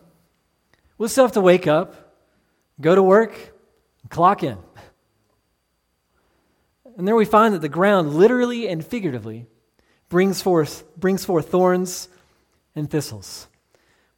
we'll 0.97 1.09
still 1.09 1.25
have 1.25 1.33
to 1.33 1.41
wake 1.41 1.67
up, 1.67 2.15
go 2.79 2.95
to 2.95 3.03
work, 3.03 3.33
and 4.01 4.09
clock 4.09 4.43
in. 4.43 4.57
And 6.97 7.05
there 7.05 7.17
we 7.17 7.25
find 7.25 7.53
that 7.53 7.61
the 7.61 7.69
ground, 7.69 8.13
literally 8.13 8.69
and 8.69 8.85
figuratively, 8.85 9.45
brings 10.07 10.41
forth, 10.41 10.85
brings 10.95 11.25
forth 11.25 11.49
thorns 11.49 12.07
and 12.75 12.89
thistles. 12.89 13.47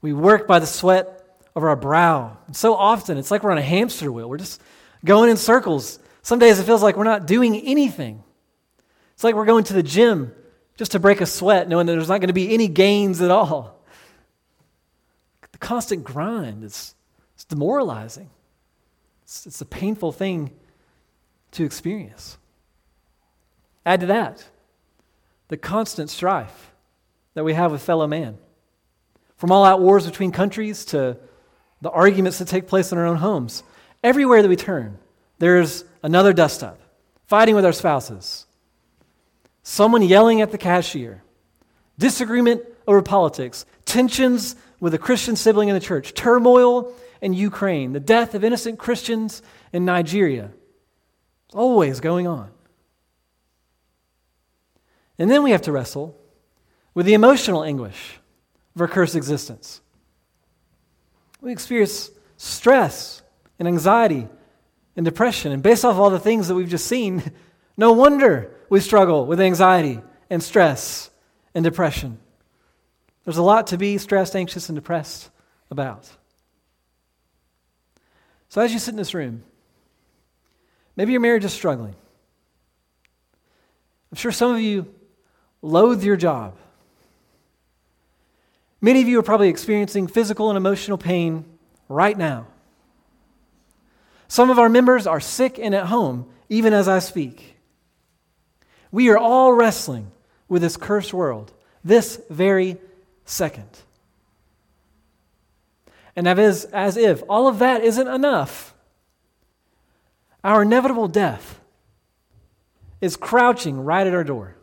We 0.04 0.14
work 0.14 0.48
by 0.48 0.60
the 0.60 0.68
sweat 0.68 1.18
of 1.56 1.64
our 1.64 1.76
brow. 1.76 2.38
so 2.52 2.76
often, 2.76 3.18
it's 3.18 3.32
like 3.32 3.44
we're 3.44 3.52
on 3.52 3.58
a 3.58 3.64
hamster 3.64 4.12
wheel. 4.12 4.30
We're 4.30 4.38
just 4.38 4.62
going 5.04 5.32
in 5.32 5.38
circles. 5.38 5.98
Some 6.22 6.40
days 6.40 6.60
it 6.60 6.64
feels 6.64 6.84
like 6.84 6.98
we're 6.98 7.04
not 7.04 7.26
doing 7.26 7.56
anything. 7.56 8.24
It's 9.14 9.24
like 9.24 9.36
we're 9.36 9.46
going 9.46 9.64
to 9.66 9.74
the 9.74 9.84
gym 9.84 10.34
just 10.78 10.92
to 10.94 11.00
break 11.00 11.22
a 11.22 11.26
sweat, 11.26 11.68
knowing 11.68 11.86
that 11.86 11.94
there's 11.94 12.10
not 12.10 12.20
going 12.20 12.28
to 12.28 12.34
be 12.34 12.54
any 12.54 12.68
gains 12.68 13.22
at 13.22 13.32
all. 13.32 13.84
The 15.52 15.58
constant 15.58 16.04
grind 16.04 16.64
is 16.64 16.96
it's 17.36 17.46
demoralizing. 17.46 18.30
It's, 19.24 19.46
it's 19.46 19.62
a 19.62 19.66
painful 19.66 20.12
thing 20.12 20.52
to 21.52 21.64
experience. 21.64 22.38
Add 23.86 24.02
to 24.02 24.06
that 24.08 24.46
the 25.48 25.58
constant 25.58 26.10
strife 26.10 26.72
that 27.34 27.44
we 27.44 27.54
have 27.54 27.72
with 27.72 27.82
fellow 27.82 28.08
man. 28.08 28.38
From 29.36 29.52
all 29.52 29.66
out 29.66 29.82
wars 29.82 30.06
between 30.06 30.32
countries 30.32 30.86
to 30.86 31.18
the 31.82 31.90
arguments 31.90 32.40
that 32.40 32.48
take 32.48 32.68
place 32.68 32.92
in 32.92 32.98
our 32.98 33.06
own 33.06 33.18
homes. 33.18 33.64
Everywhere 34.04 34.42
that 34.42 34.48
we 34.48 34.56
turn, 34.56 34.98
there's 35.42 35.84
another 36.04 36.34
dust 36.34 36.62
up, 36.62 36.80
fighting 37.26 37.56
with 37.56 37.66
our 37.66 37.74
spouses, 37.74 38.46
someone 39.64 40.04
yelling 40.04 40.40
at 40.40 40.52
the 40.52 40.58
cashier, 40.60 41.24
disagreement 41.98 42.62
over 42.86 43.02
politics, 43.02 43.66
tensions 43.84 44.56
with 44.80 44.94
a 44.94 45.00
Christian 45.00 45.36
sibling 45.36 45.68
in 45.68 45.74
the 45.74 45.82
church, 45.82 46.14
turmoil 46.14 46.94
in 47.22 47.34
Ukraine, 47.34 47.92
the 47.94 48.00
death 48.00 48.36
of 48.36 48.44
innocent 48.44 48.78
Christians 48.78 49.42
in 49.74 49.84
Nigeria. 49.84 50.52
It's 51.48 51.56
always 51.56 52.02
going 52.02 52.28
on. 52.28 52.52
And 55.18 55.30
then 55.30 55.42
we 55.42 55.50
have 55.52 55.64
to 55.64 55.72
wrestle 55.72 56.16
with 56.94 57.08
the 57.08 57.16
emotional 57.16 57.64
anguish 57.64 58.20
of 58.76 58.82
our 58.82 58.88
cursed 58.88 59.16
existence. 59.16 59.82
We 61.42 61.52
experience 61.52 62.12
stress 62.38 63.24
and 63.58 63.68
anxiety 63.68 64.28
and 64.96 65.06
depression. 65.06 65.52
And 65.52 65.64
based 65.64 65.86
off 65.86 65.98
all 65.98 66.10
the 66.10 66.20
things 66.20 66.48
that 66.48 66.56
we've 66.56 66.70
just 66.70 66.88
seen, 66.88 67.32
no 67.78 67.92
wonder 67.92 68.54
we 68.70 68.80
struggle 68.80 69.26
with 69.26 69.40
anxiety 69.40 70.02
and 70.30 70.42
stress 70.42 71.10
and 71.54 71.64
depression. 71.64 72.20
There's 73.26 73.38
a 73.38 73.44
lot 73.44 73.68
to 73.68 73.78
be 73.78 73.98
stressed, 73.98 74.36
anxious, 74.36 74.70
and 74.70 74.76
depressed 74.76 75.30
about. 75.70 76.10
So, 78.50 78.62
as 78.62 78.74
you 78.74 78.80
sit 78.80 78.92
in 78.92 78.98
this 78.98 79.14
room, 79.14 79.44
maybe 80.96 81.12
your 81.12 81.22
marriage 81.22 81.46
is 81.46 81.54
struggling. 81.54 81.96
I'm 84.12 84.18
sure 84.18 84.32
some 84.32 84.54
of 84.54 84.60
you 84.60 84.94
loathe 85.62 86.04
your 86.04 86.18
job. 86.18 86.58
Many 88.82 89.02
of 89.02 89.08
you 89.08 89.20
are 89.20 89.24
probably 89.24 89.50
experiencing 89.50 90.08
physical 90.08 90.50
and 90.50 90.58
emotional 90.58 90.98
pain 90.98 91.46
right 91.88 92.18
now. 92.18 92.48
Some 94.32 94.50
of 94.50 94.58
our 94.58 94.70
members 94.70 95.08
are 95.08 95.20
sick 95.20 95.60
and 95.60 95.76
at 95.76 95.88
home, 95.88 96.26
even 96.48 96.72
as 96.72 96.88
I 96.88 97.00
speak. 97.00 97.58
We 98.90 99.10
are 99.10 99.18
all 99.18 99.52
wrestling 99.52 100.10
with 100.48 100.62
this 100.62 100.78
cursed 100.78 101.14
world 101.14 101.52
this 101.84 102.18
very 102.30 102.78
second. 103.26 103.68
And 106.16 106.30
as, 106.30 106.64
as 106.64 106.96
if 106.96 107.22
all 107.28 107.50
of 107.50 107.60
that 107.60 107.84
isn't 107.84 108.08
enough, 108.08 108.74
our 110.46 110.62
inevitable 110.62 111.10
death 111.10 111.60
is 113.02 113.18
crouching 113.18 113.84
right 113.84 114.08
at 114.08 114.14
our 114.14 114.24
door. 114.24 114.56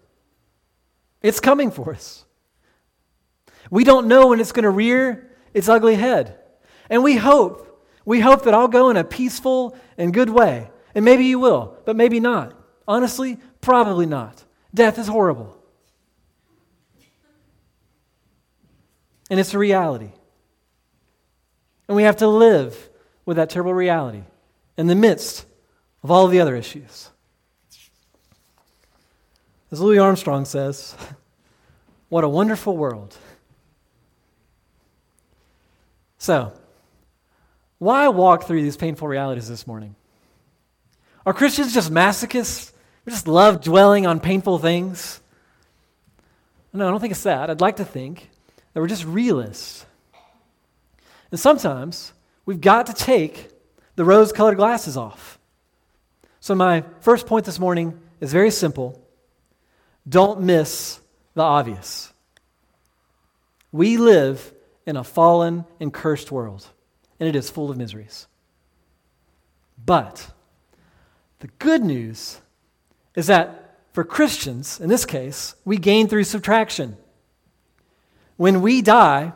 It's 1.21 1.41
coming 1.41 1.71
for 1.71 1.93
us. 1.93 2.25
We 3.71 3.85
don't 3.85 4.09
know 4.09 4.29
when 4.29 4.41
it's 4.41 4.53
going 4.53 4.63
to 4.63 4.71
rear 4.71 5.31
its 5.53 5.69
ugly 5.69 5.97
head. 5.97 6.39
And 6.89 7.05
we 7.05 7.17
hope, 7.17 7.68
we 8.09 8.21
hope 8.21 8.45
that 8.45 8.55
I'll 8.55 8.69
go 8.69 8.88
in 8.88 8.97
a 8.97 9.05
peaceful 9.05 9.77
and 9.99 10.15
good 10.15 10.31
way. 10.31 10.71
And 10.95 11.05
maybe 11.05 11.27
you 11.27 11.38
will, 11.38 11.77
but 11.85 11.95
maybe 11.95 12.21
not. 12.21 12.59
Honestly, 12.88 13.37
probably 13.61 14.07
not. 14.07 14.45
Death 14.73 14.99
is 14.99 15.09
horrible. 15.09 15.55
And 19.29 19.38
it's 19.38 19.53
a 19.53 19.59
reality. 19.59 20.09
And 21.87 21.95
we 21.95 22.05
have 22.05 22.17
to 22.17 22.29
live 22.29 22.88
with 23.27 23.37
that 23.37 23.50
terrible 23.50 23.75
reality 23.75 24.23
in 24.79 24.87
the 24.87 24.95
midst 24.95 25.45
of 26.03 26.11
all 26.11 26.29
the 26.29 26.41
other 26.41 26.57
issues. 26.57 27.11
As 29.71 29.83
Louis 29.83 29.99
Armstrong 29.99 30.47
says, 30.47 30.97
what 32.09 32.25
a 32.25 32.29
wonderful 32.29 32.75
world. 32.75 33.19
So, 36.17 36.55
why 37.79 38.09
walk 38.09 38.45
through 38.45 38.63
these 38.63 38.77
painful 38.77 39.09
realities 39.09 39.49
this 39.49 39.67
morning? 39.67 39.95
Are 41.25 41.35
Christians 41.35 41.75
just 41.75 41.93
masochists? 41.93 42.73
We 43.05 43.13
just 43.13 43.29
love 43.29 43.63
dwelling 43.63 44.07
on 44.07 44.21
painful 44.21 44.59
things? 44.59 45.21
No, 46.73 46.87
I 46.87 46.91
don't 46.91 47.01
think 47.01 47.13
it's 47.13 47.23
that. 47.23 47.51
I'd 47.51 47.61
like 47.61 47.77
to 47.77 47.85
think 47.85 48.31
that 48.73 48.81
we're 48.81 48.87
just 48.89 49.05
realists. 49.05 49.87
And 51.31 51.39
sometimes 51.39 52.13
we've 52.47 52.61
got 52.61 52.87
to 52.87 52.93
take 52.93 53.51
the 53.97 54.05
rose 54.05 54.33
colored 54.33 54.57
glasses 54.57 54.97
off. 54.97 55.39
So, 56.41 56.55
my 56.55 56.85
first 57.01 57.27
point 57.27 57.45
this 57.45 57.59
morning 57.59 57.99
is 58.21 58.33
very 58.33 58.51
simple 58.51 59.01
don't 60.09 60.41
miss 60.41 61.01
the 61.35 61.43
obvious. 61.43 62.13
We 63.73 63.99
live 63.99 64.53
in 64.87 64.97
a 64.97 65.05
fallen 65.05 65.67
and 65.81 65.93
cursed 65.93 66.33
world, 66.33 66.67
and 67.19 67.29
it 67.29 67.37
is 67.37 67.51
full 67.51 67.71
of 67.71 67.77
miseries. 67.77 68.27
But 69.85 70.31
the 71.41 71.49
good 71.59 71.83
news 71.83 72.41
is 73.15 73.27
that 73.29 73.79
for 73.93 74.05
Christians, 74.05 74.81
in 74.81 74.89
this 74.89 75.05
case, 75.05 75.55
we 75.65 75.77
gain 75.77 76.09
through 76.09 76.25
subtraction. 76.25 76.97
When 78.37 78.63
we 78.63 78.83
die, 78.83 79.33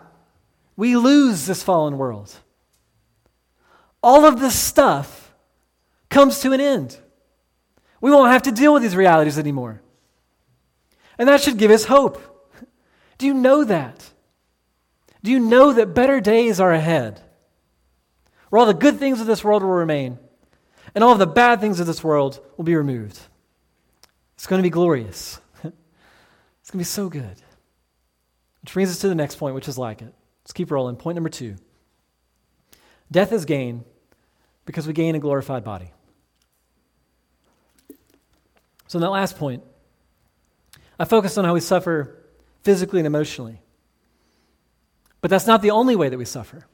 we 0.76 0.96
lose 0.96 1.46
this 1.46 1.62
fallen 1.62 1.98
world. 1.98 2.34
All 4.02 4.24
of 4.24 4.40
this 4.40 4.58
stuff 4.58 5.34
comes 6.08 6.40
to 6.40 6.52
an 6.52 6.60
end. 6.60 6.98
We 8.00 8.10
won't 8.10 8.32
have 8.32 8.42
to 8.42 8.52
deal 8.52 8.72
with 8.72 8.82
these 8.82 8.96
realities 8.96 9.38
anymore. 9.38 9.80
And 11.18 11.28
that 11.28 11.40
should 11.40 11.58
give 11.58 11.70
us 11.70 11.84
hope. 11.84 12.20
Do 13.18 13.26
you 13.26 13.34
know 13.34 13.64
that? 13.64 14.10
Do 15.22 15.30
you 15.30 15.38
know 15.38 15.72
that 15.72 15.94
better 15.94 16.20
days 16.20 16.58
are 16.58 16.72
ahead? 16.72 17.20
Where 18.52 18.60
all 18.60 18.66
the 18.66 18.74
good 18.74 18.98
things 18.98 19.18
of 19.18 19.26
this 19.26 19.42
world 19.42 19.62
will 19.62 19.70
remain, 19.70 20.18
and 20.94 21.02
all 21.02 21.12
of 21.12 21.18
the 21.18 21.26
bad 21.26 21.62
things 21.62 21.80
of 21.80 21.86
this 21.86 22.04
world 22.04 22.38
will 22.58 22.66
be 22.66 22.76
removed. 22.76 23.18
It's 24.34 24.46
going 24.46 24.58
to 24.58 24.62
be 24.62 24.68
glorious. 24.68 25.40
it's 25.64 26.70
going 26.70 26.72
to 26.72 26.76
be 26.76 26.84
so 26.84 27.08
good. 27.08 27.34
Which 28.60 28.74
brings 28.74 28.90
us 28.90 28.98
to 28.98 29.08
the 29.08 29.14
next 29.14 29.36
point, 29.36 29.54
which 29.54 29.68
is 29.68 29.78
like 29.78 30.02
it. 30.02 30.12
Let's 30.44 30.52
keep 30.52 30.70
rolling. 30.70 30.96
Point 30.96 31.14
number 31.14 31.30
two 31.30 31.56
Death 33.10 33.32
is 33.32 33.46
gain 33.46 33.86
because 34.66 34.86
we 34.86 34.92
gain 34.92 35.14
a 35.14 35.18
glorified 35.18 35.64
body. 35.64 35.90
So, 38.86 38.98
in 38.98 39.00
that 39.00 39.08
last 39.08 39.38
point, 39.38 39.62
I 40.98 41.06
focused 41.06 41.38
on 41.38 41.46
how 41.46 41.54
we 41.54 41.60
suffer 41.60 42.18
physically 42.64 43.00
and 43.00 43.06
emotionally. 43.06 43.62
But 45.22 45.30
that's 45.30 45.46
not 45.46 45.62
the 45.62 45.70
only 45.70 45.96
way 45.96 46.10
that 46.10 46.18
we 46.18 46.26
suffer. 46.26 46.66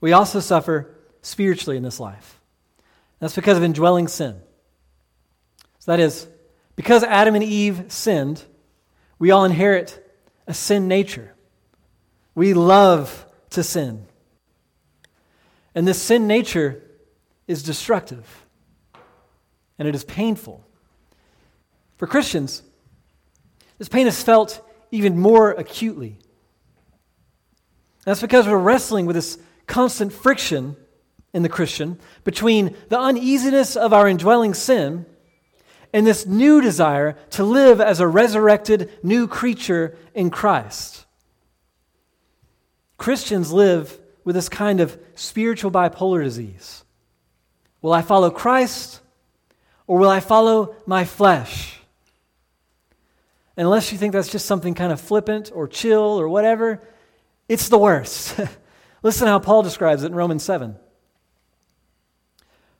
We 0.00 0.12
also 0.12 0.40
suffer 0.40 0.94
spiritually 1.26 1.76
in 1.76 1.82
this 1.82 1.98
life. 1.98 2.40
That's 3.18 3.34
because 3.34 3.56
of 3.56 3.64
indwelling 3.64 4.06
sin. 4.06 4.40
So, 5.80 5.90
that 5.90 6.00
is, 6.00 6.28
because 6.76 7.02
Adam 7.02 7.34
and 7.34 7.42
Eve 7.42 7.86
sinned, 7.88 8.44
we 9.18 9.32
all 9.32 9.44
inherit 9.44 10.02
a 10.46 10.54
sin 10.54 10.86
nature. 10.86 11.34
We 12.36 12.54
love 12.54 13.26
to 13.50 13.64
sin. 13.64 14.06
And 15.74 15.86
this 15.86 16.00
sin 16.00 16.28
nature 16.28 16.82
is 17.48 17.62
destructive 17.62 18.46
and 19.78 19.88
it 19.88 19.94
is 19.94 20.04
painful. 20.04 20.64
For 21.96 22.06
Christians, 22.06 22.62
this 23.78 23.88
pain 23.88 24.06
is 24.06 24.22
felt 24.22 24.62
even 24.92 25.18
more 25.18 25.50
acutely. 25.52 26.18
That's 28.04 28.20
because 28.20 28.46
we're 28.46 28.58
wrestling 28.58 29.06
with 29.06 29.16
this 29.16 29.38
constant 29.66 30.12
friction 30.12 30.76
in 31.36 31.42
the 31.42 31.50
Christian 31.50 32.00
between 32.24 32.74
the 32.88 32.98
uneasiness 32.98 33.76
of 33.76 33.92
our 33.92 34.08
indwelling 34.08 34.54
sin 34.54 35.04
and 35.92 36.06
this 36.06 36.24
new 36.24 36.62
desire 36.62 37.12
to 37.32 37.44
live 37.44 37.78
as 37.78 38.00
a 38.00 38.08
resurrected 38.08 38.90
new 39.02 39.28
creature 39.28 39.98
in 40.14 40.30
Christ. 40.30 41.04
Christians 42.96 43.52
live 43.52 44.00
with 44.24 44.34
this 44.34 44.48
kind 44.48 44.80
of 44.80 44.98
spiritual 45.14 45.70
bipolar 45.70 46.24
disease. 46.24 46.84
Will 47.82 47.92
I 47.92 48.00
follow 48.00 48.30
Christ 48.30 49.00
or 49.86 49.98
will 49.98 50.08
I 50.08 50.20
follow 50.20 50.74
my 50.86 51.04
flesh? 51.04 51.78
And 53.58 53.66
unless 53.66 53.92
you 53.92 53.98
think 53.98 54.14
that's 54.14 54.32
just 54.32 54.46
something 54.46 54.72
kind 54.72 54.90
of 54.90 55.02
flippant 55.02 55.50
or 55.54 55.68
chill 55.68 56.18
or 56.18 56.30
whatever, 56.30 56.82
it's 57.46 57.68
the 57.68 57.78
worst. 57.78 58.40
Listen 59.02 59.28
how 59.28 59.38
Paul 59.38 59.62
describes 59.62 60.02
it 60.02 60.06
in 60.06 60.14
Romans 60.14 60.42
7. 60.42 60.76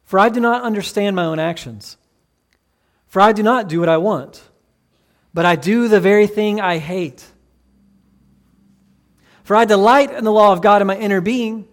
For 0.07 0.19
I 0.19 0.29
do 0.29 0.41
not 0.41 0.63
understand 0.63 1.17
my 1.17 1.25
own 1.25 1.39
actions. 1.39 1.97
For 3.09 3.21
I 3.21 3.33
do 3.33 3.43
not 3.43 3.69
do 3.69 3.81
what 3.81 3.89
I 3.89 3.99
want, 3.99 4.41
but 5.35 5.45
I 5.45 5.57
do 5.57 5.89
the 5.89 6.01
very 6.01 6.27
thing 6.27 6.61
I 6.61 6.79
hate. 6.79 7.25
For 9.43 9.55
I 9.55 9.65
delight 9.65 10.13
in 10.13 10.25
the 10.25 10.33
law 10.33 10.53
of 10.53 10.63
God 10.63 10.81
in 10.81 10.89
my 10.89 10.97
inner 10.97 11.21
being, 11.21 11.69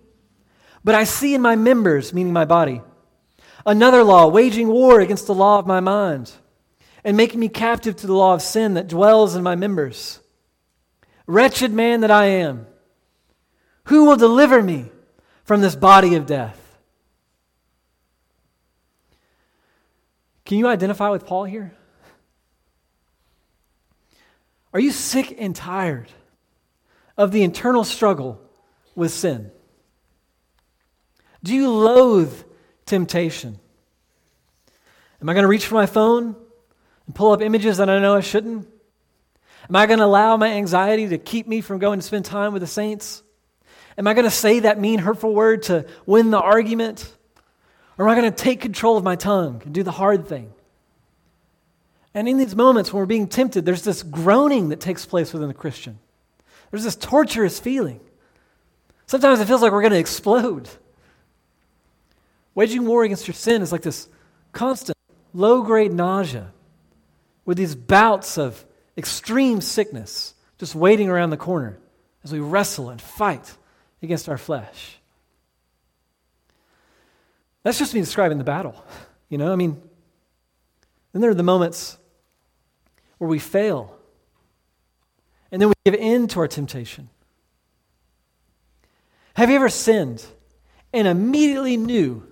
but 0.83 0.95
I 0.95 1.05
see 1.05 1.33
in 1.33 1.41
my 1.41 1.55
members, 1.55 2.13
meaning 2.13 2.33
my 2.33 2.45
body, 2.45 2.81
another 3.65 4.03
law 4.03 4.27
waging 4.27 4.67
war 4.67 4.99
against 4.99 5.27
the 5.27 5.33
law 5.33 5.59
of 5.59 5.67
my 5.67 5.79
mind 5.79 6.31
and 7.03 7.17
making 7.17 7.39
me 7.39 7.49
captive 7.49 7.95
to 7.97 8.07
the 8.07 8.13
law 8.13 8.33
of 8.33 8.41
sin 8.41 8.75
that 8.75 8.87
dwells 8.87 9.35
in 9.35 9.43
my 9.43 9.55
members. 9.55 10.19
Wretched 11.27 11.71
man 11.71 12.01
that 12.01 12.11
I 12.11 12.25
am, 12.25 12.67
who 13.85 14.05
will 14.05 14.17
deliver 14.17 14.61
me 14.61 14.91
from 15.43 15.61
this 15.61 15.75
body 15.75 16.15
of 16.15 16.25
death? 16.25 16.62
Can 20.45 20.58
you 20.58 20.67
identify 20.67 21.10
with 21.10 21.25
Paul 21.25 21.45
here? 21.45 21.73
Are 24.73 24.79
you 24.79 24.91
sick 24.91 25.36
and 25.38 25.56
tired? 25.56 26.10
of 27.17 27.32
the 27.32 27.43
internal 27.43 27.84
struggle 27.84 28.41
with 28.95 29.12
sin? 29.12 29.51
Do 31.43 31.53
you 31.53 31.69
loathe 31.69 32.34
temptation? 32.86 33.60
Am 35.21 35.29
I 35.29 35.34
going 35.34 35.43
to 35.43 35.49
reach 35.49 35.65
for 35.65 35.75
my 35.75 35.86
phone 35.86 36.36
and 37.06 37.15
pull 37.15 37.32
up 37.32 37.41
images 37.41 37.77
that 37.77 37.89
I 37.89 37.99
know 37.99 38.15
I 38.15 38.21
shouldn't? 38.21 38.67
Am 39.69 39.75
I 39.75 39.86
going 39.86 39.99
to 39.99 40.06
allow 40.06 40.36
my 40.38 40.49
anxiety 40.49 41.08
to 41.10 41.17
keep 41.17 41.47
me 41.47 41.62
from 41.62 41.79
going 41.79 41.99
to 41.99 42.06
spend 42.06 42.25
time 42.25 42.53
with 42.53 42.62
the 42.62 42.67
saints? 42.67 43.23
Am 43.97 44.08
I 44.08 44.13
going 44.13 44.25
to 44.25 44.32
say 44.32 44.60
that 44.60 44.79
mean, 44.79 44.99
hurtful 44.99 45.34
word 45.34 45.63
to 45.63 45.86
win 46.06 46.32
the 46.32 46.39
argument? 46.39 47.13
Or 47.97 48.06
am 48.06 48.12
I 48.12 48.19
going 48.19 48.32
to 48.32 48.43
take 48.43 48.62
control 48.62 48.97
of 48.97 49.03
my 49.03 49.15
tongue 49.15 49.62
and 49.65 49.73
do 49.73 49.84
the 49.84 49.91
hard 49.91 50.27
thing? 50.27 50.51
And 52.13 52.27
in 52.27 52.38
these 52.38 52.56
moments 52.56 52.91
when 52.91 52.99
we're 52.99 53.06
being 53.08 53.27
tempted, 53.27 53.65
there's 53.65 53.84
this 53.84 54.03
groaning 54.03 54.69
that 54.69 54.79
takes 54.79 55.06
place 55.06 55.34
within 55.34 55.47
the 55.47 55.53
Christian. 55.53 55.99
There's 56.71 56.84
this 56.84 56.95
torturous 56.95 57.60
feeling. 57.60 57.99
Sometimes 59.06 59.39
it 59.39 59.45
feels 59.45 59.62
like 59.62 59.71
we're 59.71 59.82
going 59.82 59.93
to 59.93 59.99
explode. 59.99 60.69
Waging 62.56 62.86
war 62.86 63.03
against 63.03 63.27
your 63.27 63.36
sin 63.36 63.62
is 63.62 63.71
like 63.71 63.82
this 63.82 64.08
constant 64.51 64.97
low 65.34 65.63
grade 65.63 65.91
nausea 65.91 66.51
with 67.45 67.58
these 67.58 67.75
bouts 67.75 68.38
of 68.38 68.63
extreme 68.97 69.60
sickness 69.60 70.34
just 70.60 70.75
waiting 70.75 71.10
around 71.10 71.32
the 71.32 71.38
corner 71.38 71.79
as 72.23 72.32
we 72.32 72.39
wrestle 72.39 72.89
and 72.89 73.01
fight 73.01 73.56
against 74.01 74.29
our 74.29 74.38
flesh. 74.38 74.99
That's 77.63 77.80
just 77.80 77.93
me 77.93 78.02
describing 78.02 78.38
the 78.38 78.43
battle. 78.43 78.76
You 79.30 79.38
know, 79.38 79.52
I 79.52 79.56
mean, 79.56 79.82
then 81.12 81.21
there 81.21 81.32
are 81.32 81.36
the 81.36 81.43
moments 81.43 81.97
where 83.17 83.30
we 83.30 83.39
fail 83.39 83.97
and 85.52 85.62
then 85.62 85.69
we 85.69 85.76
give 85.86 85.93
in 85.93 86.28
to 86.30 86.39
our 86.39 86.47
temptation. 86.47 87.10
Have 89.36 89.49
you 89.49 89.56
ever 89.56 89.69
sinned 89.69 90.26
and 90.91 91.08
immediately 91.08 91.78
knew 91.78 92.28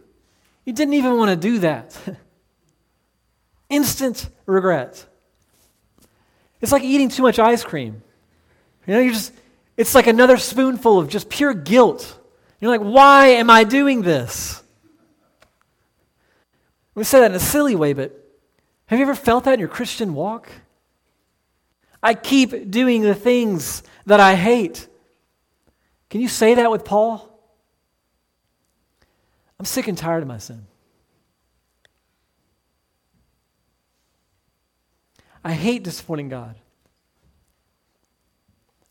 you 0.65 0.73
didn't 0.73 0.95
even 0.95 1.17
want 1.17 1.29
to 1.29 1.35
do 1.35 1.59
that? 1.59 1.97
Instant 3.69 4.27
regret. 4.45 5.05
It's 6.61 6.71
like 6.71 6.83
eating 6.83 7.09
too 7.09 7.23
much 7.23 7.39
ice 7.39 7.63
cream. 7.63 8.01
You 8.85 8.95
know, 8.95 8.99
you 8.99 9.11
just, 9.11 9.33
it's 9.77 9.95
like 9.95 10.07
another 10.07 10.37
spoonful 10.37 10.99
of 10.99 11.07
just 11.07 11.29
pure 11.29 11.53
guilt. 11.53 12.19
You're 12.59 12.71
like, 12.71 12.81
why 12.81 13.27
am 13.27 13.49
I 13.49 13.63
doing 13.63 14.01
this? 14.01 14.60
We 16.95 17.03
say 17.03 17.19
that 17.19 17.31
in 17.31 17.35
a 17.35 17.39
silly 17.39 17.75
way, 17.75 17.93
but 17.93 18.17
have 18.87 18.99
you 18.99 19.05
ever 19.05 19.15
felt 19.15 19.45
that 19.45 19.53
in 19.53 19.59
your 19.59 19.69
Christian 19.69 20.13
walk? 20.13 20.49
I 22.03 22.13
keep 22.13 22.69
doing 22.69 23.03
the 23.03 23.15
things 23.15 23.83
that 24.05 24.19
I 24.19 24.35
hate. 24.35 24.87
Can 26.09 26.19
you 26.19 26.27
say 26.27 26.55
that 26.55 26.69
with 26.69 26.83
Paul? 26.83 27.27
I'm 29.59 29.65
sick 29.65 29.87
and 29.87 29.97
tired 29.97 30.23
of 30.23 30.27
my 30.27 30.39
sin. 30.39 30.65
I 35.43 35.53
hate 35.53 35.83
disappointing 35.83 36.29
God. 36.29 36.55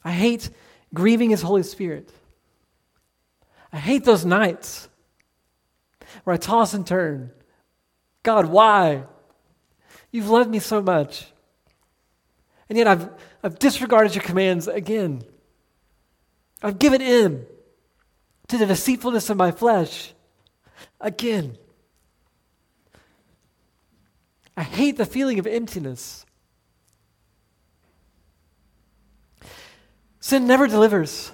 I 0.05 0.13
hate 0.13 0.51
grieving 0.95 1.31
His 1.31 1.43
Holy 1.43 1.63
Spirit. 1.63 2.11
I 3.73 3.79
hate 3.79 4.05
those 4.05 4.25
nights 4.25 4.89
where 6.25 6.35
I 6.35 6.39
toss 6.39 6.75
and 6.75 6.87
turn. 6.87 7.31
God, 8.23 8.47
why? 8.47 9.05
You've 10.11 10.29
loved 10.29 10.51
me 10.51 10.59
so 10.59 10.83
much. 10.83 11.27
And 12.69 12.79
yet 12.79 12.87
I've, 12.87 13.09
I've 13.43 13.59
disregarded 13.59 14.15
your 14.15 14.23
commands 14.23 14.69
again. 14.69 15.23
I've 16.63 16.79
given 16.79 17.01
in 17.01 17.47
to 18.49 18.59
the 18.59 18.67
deceitfulness 18.67 19.31
of 19.31 19.37
my 19.37 19.51
flesh 19.51 20.13
again. 21.01 21.57
I 24.57 24.63
hate 24.63 24.97
the 24.99 25.07
feeling 25.07 25.39
of 25.39 25.47
emptiness. 25.47 26.27
Sin 30.21 30.47
never 30.47 30.67
delivers. 30.67 31.33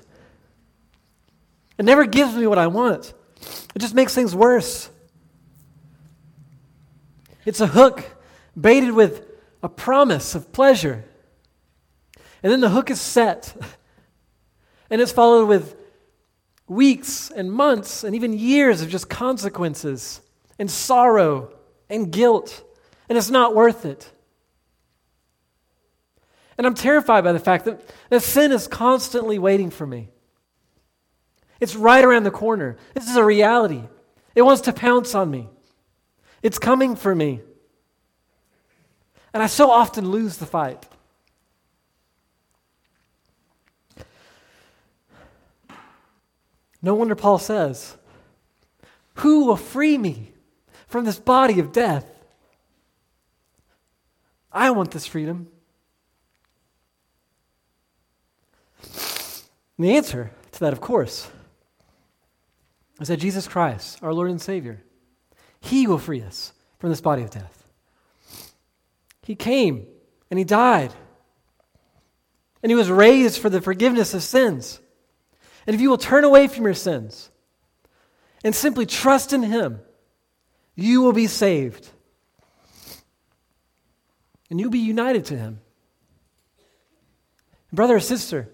It 1.76 1.84
never 1.84 2.06
gives 2.06 2.34
me 2.34 2.46
what 2.46 2.58
I 2.58 2.68
want. 2.68 3.12
It 3.74 3.80
just 3.80 3.94
makes 3.94 4.14
things 4.14 4.34
worse. 4.34 4.88
It's 7.46 7.60
a 7.60 7.66
hook 7.66 8.04
baited 8.60 8.92
with 8.92 9.24
a 9.62 9.68
promise 9.68 10.34
of 10.34 10.52
pleasure. 10.52 11.04
And 12.42 12.52
then 12.52 12.60
the 12.60 12.68
hook 12.68 12.90
is 12.90 13.00
set. 13.00 13.56
And 14.88 15.00
it's 15.00 15.10
followed 15.10 15.48
with 15.48 15.74
weeks 16.68 17.32
and 17.32 17.50
months 17.50 18.04
and 18.04 18.14
even 18.14 18.32
years 18.32 18.82
of 18.82 18.88
just 18.88 19.08
consequences 19.08 20.20
and 20.60 20.70
sorrow 20.70 21.52
and 21.90 22.12
guilt. 22.12 22.62
And 23.08 23.18
it's 23.18 23.28
not 23.28 23.56
worth 23.56 23.84
it. 23.84 24.08
And 26.56 26.64
I'm 26.64 26.74
terrified 26.74 27.24
by 27.24 27.32
the 27.32 27.40
fact 27.40 27.64
that, 27.64 27.82
that 28.10 28.22
sin 28.22 28.52
is 28.52 28.68
constantly 28.68 29.40
waiting 29.40 29.70
for 29.70 29.84
me. 29.84 30.10
It's 31.58 31.74
right 31.74 32.04
around 32.04 32.22
the 32.22 32.30
corner. 32.30 32.76
This 32.94 33.10
is 33.10 33.16
a 33.16 33.24
reality. 33.24 33.82
It 34.36 34.42
wants 34.42 34.62
to 34.62 34.72
pounce 34.72 35.16
on 35.16 35.32
me. 35.32 35.48
It's 36.42 36.58
coming 36.58 36.96
for 36.96 37.14
me. 37.14 37.40
And 39.32 39.42
I 39.42 39.46
so 39.46 39.70
often 39.70 40.10
lose 40.10 40.38
the 40.38 40.46
fight. 40.46 40.86
No 46.80 46.94
wonder 46.94 47.14
Paul 47.14 47.38
says, 47.38 47.96
Who 49.16 49.46
will 49.46 49.56
free 49.56 49.98
me 49.98 50.32
from 50.86 51.04
this 51.04 51.18
body 51.18 51.58
of 51.58 51.72
death? 51.72 52.06
I 54.52 54.70
want 54.70 54.92
this 54.92 55.06
freedom. 55.06 55.48
And 58.82 59.84
the 59.86 59.96
answer 59.96 60.30
to 60.52 60.60
that, 60.60 60.72
of 60.72 60.80
course, 60.80 61.28
is 63.00 63.08
that 63.08 63.18
Jesus 63.18 63.46
Christ, 63.46 63.98
our 64.02 64.14
Lord 64.14 64.30
and 64.30 64.40
Savior, 64.40 64.82
He 65.66 65.86
will 65.86 65.98
free 65.98 66.22
us 66.22 66.52
from 66.78 66.90
this 66.90 67.00
body 67.00 67.22
of 67.22 67.30
death. 67.30 67.68
He 69.22 69.34
came 69.34 69.86
and 70.30 70.38
He 70.38 70.44
died. 70.44 70.92
And 72.62 72.70
He 72.70 72.76
was 72.76 72.90
raised 72.90 73.40
for 73.40 73.50
the 73.50 73.60
forgiveness 73.60 74.14
of 74.14 74.22
sins. 74.22 74.80
And 75.66 75.74
if 75.74 75.80
you 75.80 75.90
will 75.90 75.98
turn 75.98 76.24
away 76.24 76.46
from 76.46 76.64
your 76.64 76.74
sins 76.74 77.30
and 78.44 78.54
simply 78.54 78.86
trust 78.86 79.32
in 79.32 79.42
Him, 79.42 79.80
you 80.76 81.02
will 81.02 81.12
be 81.12 81.26
saved. 81.26 81.88
And 84.50 84.60
you'll 84.60 84.70
be 84.70 84.78
united 84.78 85.24
to 85.26 85.36
Him. 85.36 85.60
Brother 87.72 87.96
or 87.96 88.00
sister, 88.00 88.48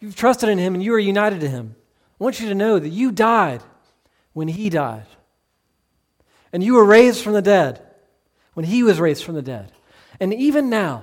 You've 0.00 0.16
trusted 0.16 0.50
in 0.50 0.58
Him 0.58 0.74
and 0.74 0.82
you 0.82 0.92
are 0.92 0.98
united 0.98 1.40
to 1.40 1.48
Him. 1.48 1.76
I 2.20 2.24
want 2.24 2.38
you 2.38 2.48
to 2.48 2.54
know 2.54 2.78
that 2.78 2.90
you 2.90 3.10
died 3.10 3.62
when 4.34 4.48
He 4.48 4.68
died. 4.68 5.06
And 6.54 6.62
you 6.62 6.74
were 6.74 6.84
raised 6.84 7.24
from 7.24 7.32
the 7.32 7.42
dead 7.42 7.82
when 8.52 8.64
He 8.64 8.84
was 8.84 9.00
raised 9.00 9.24
from 9.24 9.34
the 9.34 9.42
dead. 9.42 9.72
And 10.20 10.32
even 10.32 10.70
now, 10.70 11.02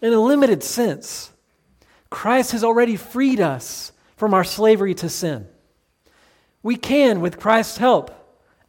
in 0.00 0.14
a 0.14 0.18
limited 0.18 0.64
sense, 0.64 1.30
Christ 2.08 2.52
has 2.52 2.64
already 2.64 2.96
freed 2.96 3.40
us 3.40 3.92
from 4.16 4.32
our 4.32 4.42
slavery 4.42 4.94
to 4.94 5.10
sin. 5.10 5.46
We 6.62 6.76
can, 6.76 7.20
with 7.20 7.38
Christ's 7.38 7.76
help, 7.76 8.10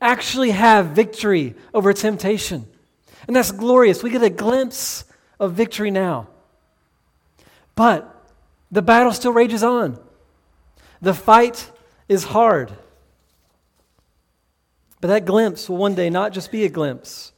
actually 0.02 0.52
have 0.52 0.88
victory 0.88 1.56
over 1.74 1.94
temptation. 1.94 2.68
And 3.26 3.34
that's 3.34 3.54
glorious. 3.54 4.04
We 4.04 4.10
get 4.10 4.22
a 4.22 4.30
glimpse 4.30 5.06
of 5.40 5.54
victory 5.54 5.92
now. 5.92 6.28
But 7.74 8.14
the 8.70 8.82
battle 8.82 9.14
still 9.14 9.32
rages 9.32 9.64
on. 9.64 9.98
The 11.02 11.14
fight 11.14 11.72
is 12.10 12.26
hard. 12.26 12.74
But 15.02 15.10
that 15.10 15.26
glimpse 15.26 15.70
will 15.70 15.78
one 15.78 15.96
day 15.96 16.10
not 16.10 16.32
just 16.32 16.52
be 16.52 16.66
a 16.66 16.70
glimpse, 16.70 17.32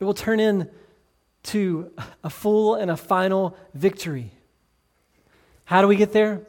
it 0.00 0.04
will 0.04 0.14
turn 0.14 0.40
into 0.40 1.90
a 2.22 2.30
full 2.30 2.74
and 2.74 2.90
a 2.90 2.96
final 2.96 3.56
victory. 3.72 4.32
How 5.64 5.80
do 5.80 5.88
we 5.88 5.96
get 5.96 6.12
there? 6.12 6.42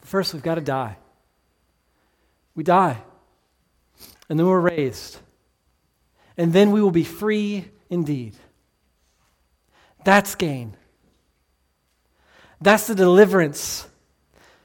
First, 0.00 0.34
we've 0.34 0.42
got 0.42 0.56
to 0.56 0.60
die. 0.60 0.96
We 2.54 2.64
die. 2.64 2.98
And 4.28 4.38
then 4.38 4.46
we're 4.46 4.60
raised. 4.60 5.18
And 6.36 6.52
then 6.52 6.72
we 6.72 6.82
will 6.82 6.90
be 6.90 7.04
free 7.04 7.68
indeed. 7.90 8.34
That's 10.04 10.34
gain. 10.34 10.76
That's 12.60 12.86
the 12.86 12.94
deliverance 12.94 13.86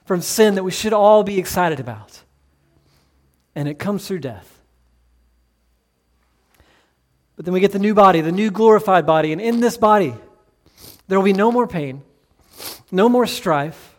from 0.05 0.21
sin 0.21 0.55
that 0.55 0.63
we 0.63 0.71
should 0.71 0.93
all 0.93 1.23
be 1.23 1.37
excited 1.37 1.79
about. 1.79 2.20
And 3.55 3.67
it 3.67 3.79
comes 3.79 4.07
through 4.07 4.19
death. 4.19 4.61
But 7.35 7.45
then 7.45 7.53
we 7.53 7.59
get 7.59 7.71
the 7.71 7.79
new 7.79 7.93
body, 7.93 8.21
the 8.21 8.31
new 8.31 8.51
glorified 8.51 9.05
body. 9.05 9.31
And 9.31 9.41
in 9.41 9.59
this 9.59 9.77
body, 9.77 10.13
there 11.07 11.17
will 11.17 11.25
be 11.25 11.33
no 11.33 11.51
more 11.51 11.67
pain, 11.67 12.03
no 12.91 13.09
more 13.09 13.25
strife, 13.25 13.95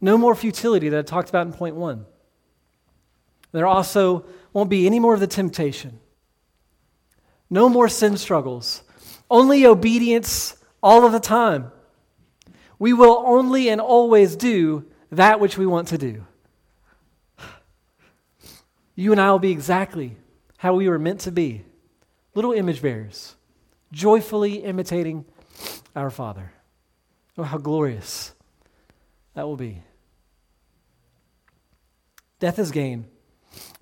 no 0.00 0.16
more 0.16 0.34
futility 0.34 0.88
that 0.88 0.98
I 0.98 1.02
talked 1.02 1.28
about 1.28 1.46
in 1.46 1.52
point 1.52 1.76
one. 1.76 2.06
There 3.52 3.66
also 3.66 4.24
won't 4.52 4.70
be 4.70 4.86
any 4.86 5.00
more 5.00 5.14
of 5.14 5.20
the 5.20 5.26
temptation, 5.26 5.98
no 7.48 7.68
more 7.68 7.88
sin 7.88 8.16
struggles, 8.16 8.82
only 9.30 9.66
obedience 9.66 10.56
all 10.82 11.04
of 11.04 11.12
the 11.12 11.20
time 11.20 11.72
we 12.78 12.92
will 12.92 13.22
only 13.26 13.68
and 13.68 13.80
always 13.80 14.36
do 14.36 14.84
that 15.10 15.40
which 15.40 15.56
we 15.56 15.66
want 15.66 15.88
to 15.88 15.98
do. 15.98 16.26
You 18.96 19.12
and 19.12 19.20
I 19.20 19.30
will 19.30 19.38
be 19.38 19.52
exactly 19.52 20.16
how 20.56 20.74
we 20.74 20.88
were 20.88 20.98
meant 20.98 21.20
to 21.20 21.30
be 21.30 21.64
little 22.34 22.52
image 22.52 22.80
bearers, 22.80 23.36
joyfully 23.92 24.64
imitating 24.64 25.26
our 25.94 26.10
Father. 26.10 26.52
Oh, 27.38 27.42
how 27.42 27.58
glorious 27.58 28.34
that 29.34 29.46
will 29.46 29.56
be. 29.56 29.82
Death 32.40 32.58
is 32.58 32.70
gain 32.70 33.06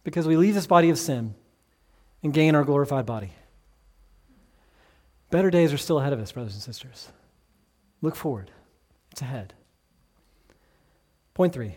because 0.03 0.27
we 0.27 0.37
leave 0.37 0.55
this 0.55 0.67
body 0.67 0.91
of 0.91 0.99
sin 0.99 1.35
and 2.23 2.35
gain 2.35 2.57
our 2.57 2.65
glorified 2.65 3.07
body. 3.07 3.33
Better 5.31 5.51
days 5.51 5.73
are 5.73 5.79
still 5.79 6.01
ahead 6.01 6.13
of 6.13 6.21
us, 6.21 6.33
brothers 6.33 6.55
and 6.55 6.63
sisters. 6.63 7.11
Look 8.03 8.17
forward, 8.17 8.51
it's 9.13 9.23
ahead. 9.23 9.55
Point 11.35 11.53
three 11.53 11.77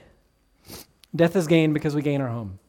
death 1.16 1.36
is 1.36 1.48
gain 1.48 1.74
because 1.74 1.96
we 1.96 2.02
gain 2.02 2.22
our 2.22 2.30
home. 2.30 2.60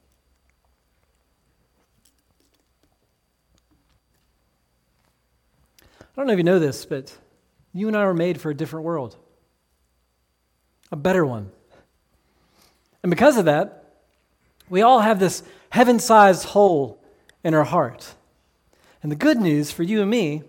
Don't 6.19 6.27
know 6.27 6.33
if 6.33 6.39
you 6.39 6.45
know 6.45 6.59
this, 6.59 6.85
but 6.85 7.17
you 7.73 7.87
and 7.87 7.97
I 7.97 8.05
were 8.05 8.13
made 8.13 8.41
for 8.41 8.51
a 8.51 8.55
different 8.55 8.85
world, 8.85 9.17
a 10.91 10.97
better 10.97 11.25
one. 11.25 11.53
And 13.03 13.11
because 13.11 13.37
of 13.37 13.45
that, 13.45 13.85
we 14.69 14.83
all 14.83 15.01
have 15.01 15.21
this 15.21 15.45
heaven 15.71 16.01
sized 16.01 16.45
hole 16.45 17.01
in 17.45 17.55
our 17.55 17.65
heart. 17.65 18.15
And 19.03 19.13
the 19.13 19.17
good 19.17 19.39
news 19.39 19.71
for 19.71 19.85
you 19.85 20.01
and 20.01 20.11
me 20.11 20.43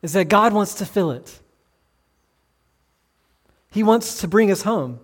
is 0.00 0.14
that 0.14 0.30
God 0.30 0.52
wants 0.52 0.74
to 0.76 0.86
fill 0.86 1.10
it. 1.10 1.38
He 3.70 3.82
wants 3.82 4.20
to 4.20 4.28
bring 4.28 4.50
us 4.50 4.62
home. 4.62 5.00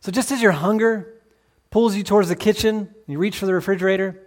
So, 0.00 0.12
just 0.12 0.30
as 0.32 0.42
your 0.42 0.52
hunger 0.52 1.14
pulls 1.70 1.96
you 1.96 2.02
towards 2.02 2.28
the 2.28 2.36
kitchen, 2.36 2.94
you 3.06 3.18
reach 3.18 3.38
for 3.38 3.46
the 3.46 3.54
refrigerator, 3.54 4.20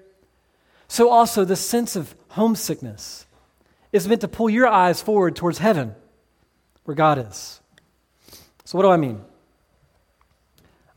so 0.88 1.10
also 1.10 1.46
the 1.46 1.56
sense 1.56 1.96
of 1.96 2.16
homesickness 2.30 3.27
is 3.98 4.08
meant 4.08 4.22
to 4.22 4.28
pull 4.28 4.50
your 4.50 4.68
eyes 4.68 5.02
forward 5.02 5.36
towards 5.36 5.58
heaven, 5.58 5.94
where 6.86 6.96
God 6.96 7.18
is. 7.18 7.60
So, 8.64 8.78
what 8.78 8.84
do 8.84 8.90
I 8.90 8.98
mean? 8.98 9.22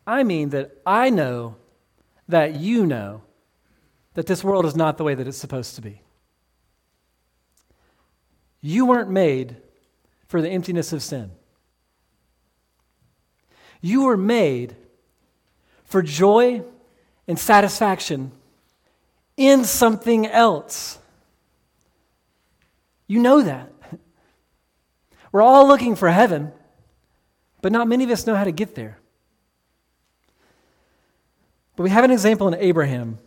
I 0.06 0.22
mean 0.22 0.50
that 0.50 0.76
I 0.86 1.10
know 1.10 1.56
that 2.28 2.56
you 2.56 2.86
know 2.86 3.22
that 4.14 4.26
this 4.26 4.44
world 4.44 4.66
is 4.66 4.76
not 4.76 4.96
the 4.96 5.04
way 5.04 5.14
that 5.14 5.26
it's 5.26 5.38
supposed 5.38 5.74
to 5.76 5.82
be. 5.82 6.02
You 8.60 8.86
weren't 8.86 9.10
made 9.10 9.56
for 10.26 10.40
the 10.40 10.48
emptiness 10.48 10.92
of 10.92 11.02
sin. 11.02 11.32
You 13.80 14.04
were 14.04 14.16
made 14.16 14.76
for 15.84 16.02
joy 16.02 16.62
and 17.26 17.38
satisfaction 17.38 18.32
in 19.36 19.64
something 19.64 20.26
else. 20.26 20.99
You 23.11 23.18
know 23.18 23.42
that. 23.42 23.73
We're 25.33 25.42
all 25.42 25.66
looking 25.66 25.96
for 25.96 26.09
heaven, 26.09 26.53
but 27.61 27.73
not 27.73 27.88
many 27.88 28.05
of 28.05 28.11
us 28.11 28.25
know 28.25 28.37
how 28.37 28.44
to 28.44 28.53
get 28.53 28.77
there. 28.77 29.01
But 31.75 31.83
we 31.83 31.90
have 31.90 32.05
an 32.05 32.12
example 32.12 32.46
in 32.46 32.55
Abraham, 32.55 33.18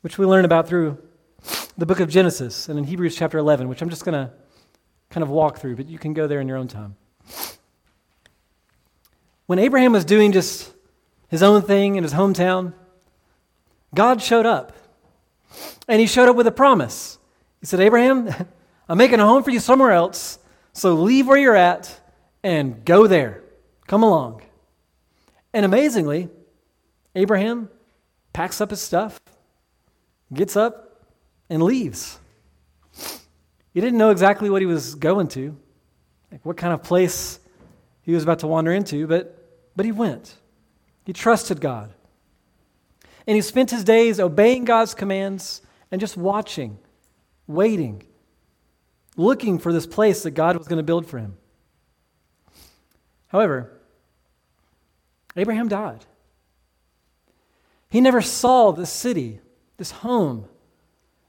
which 0.00 0.18
we 0.18 0.26
learn 0.26 0.44
about 0.44 0.66
through 0.66 0.98
the 1.78 1.86
book 1.86 2.00
of 2.00 2.08
Genesis 2.08 2.68
and 2.68 2.80
in 2.80 2.84
Hebrews 2.84 3.14
chapter 3.14 3.38
11, 3.38 3.68
which 3.68 3.80
I'm 3.80 3.90
just 3.90 4.04
going 4.04 4.26
to 4.26 4.32
kind 5.10 5.22
of 5.22 5.30
walk 5.30 5.58
through, 5.58 5.76
but 5.76 5.86
you 5.86 6.00
can 6.00 6.12
go 6.12 6.26
there 6.26 6.40
in 6.40 6.48
your 6.48 6.56
own 6.56 6.66
time. 6.66 6.96
When 9.46 9.60
Abraham 9.60 9.92
was 9.92 10.04
doing 10.04 10.32
just 10.32 10.72
his 11.28 11.44
own 11.44 11.62
thing 11.62 11.94
in 11.94 12.02
his 12.02 12.14
hometown, 12.14 12.72
God 13.94 14.20
showed 14.20 14.46
up. 14.46 14.72
And 15.86 16.00
he 16.00 16.08
showed 16.08 16.28
up 16.28 16.34
with 16.34 16.48
a 16.48 16.52
promise. 16.52 17.18
He 17.60 17.66
said, 17.66 17.78
Abraham, 17.78 18.34
I'm 18.88 18.98
making 18.98 19.20
a 19.20 19.26
home 19.26 19.42
for 19.42 19.50
you 19.50 19.60
somewhere 19.60 19.92
else, 19.92 20.38
so 20.72 20.94
leave 20.94 21.26
where 21.26 21.38
you're 21.38 21.56
at 21.56 22.00
and 22.42 22.84
go 22.84 23.06
there. 23.06 23.42
Come 23.86 24.02
along. 24.02 24.42
And 25.52 25.64
amazingly, 25.64 26.28
Abraham 27.14 27.68
packs 28.32 28.60
up 28.60 28.70
his 28.70 28.80
stuff, 28.80 29.20
gets 30.32 30.56
up, 30.56 31.06
and 31.48 31.62
leaves. 31.62 32.18
He 33.72 33.80
didn't 33.80 33.98
know 33.98 34.10
exactly 34.10 34.50
what 34.50 34.62
he 34.62 34.66
was 34.66 34.94
going 34.94 35.28
to, 35.28 35.56
like 36.30 36.44
what 36.44 36.56
kind 36.56 36.72
of 36.72 36.82
place 36.82 37.40
he 38.02 38.12
was 38.12 38.22
about 38.22 38.40
to 38.40 38.46
wander 38.46 38.72
into, 38.72 39.06
but, 39.06 39.36
but 39.74 39.84
he 39.84 39.92
went. 39.92 40.36
He 41.04 41.12
trusted 41.12 41.60
God. 41.60 41.92
And 43.26 43.34
he 43.34 43.42
spent 43.42 43.70
his 43.70 43.82
days 43.82 44.20
obeying 44.20 44.64
God's 44.64 44.94
commands 44.94 45.62
and 45.90 46.00
just 46.00 46.16
watching, 46.16 46.78
waiting, 47.46 48.04
looking 49.16 49.58
for 49.58 49.72
this 49.72 49.86
place 49.86 50.22
that 50.22 50.32
God 50.32 50.56
was 50.56 50.68
going 50.68 50.78
to 50.78 50.82
build 50.82 51.06
for 51.06 51.18
him. 51.18 51.36
However, 53.28 53.72
Abraham 55.36 55.68
died. 55.68 56.04
He 57.88 58.00
never 58.00 58.22
saw 58.22 58.72
the 58.72 58.86
city, 58.86 59.40
this 59.76 59.90
home 59.90 60.46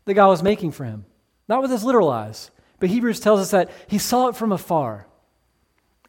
that 0.05 0.13
God 0.13 0.29
was 0.29 0.43
making 0.43 0.71
for 0.71 0.85
him. 0.85 1.05
Not 1.47 1.61
with 1.61 1.71
his 1.71 1.83
literal 1.83 2.09
eyes, 2.09 2.51
but 2.79 2.89
Hebrews 2.89 3.19
tells 3.19 3.39
us 3.39 3.51
that 3.51 3.71
he 3.87 3.97
saw 3.97 4.27
it 4.27 4.35
from 4.35 4.51
afar 4.51 5.07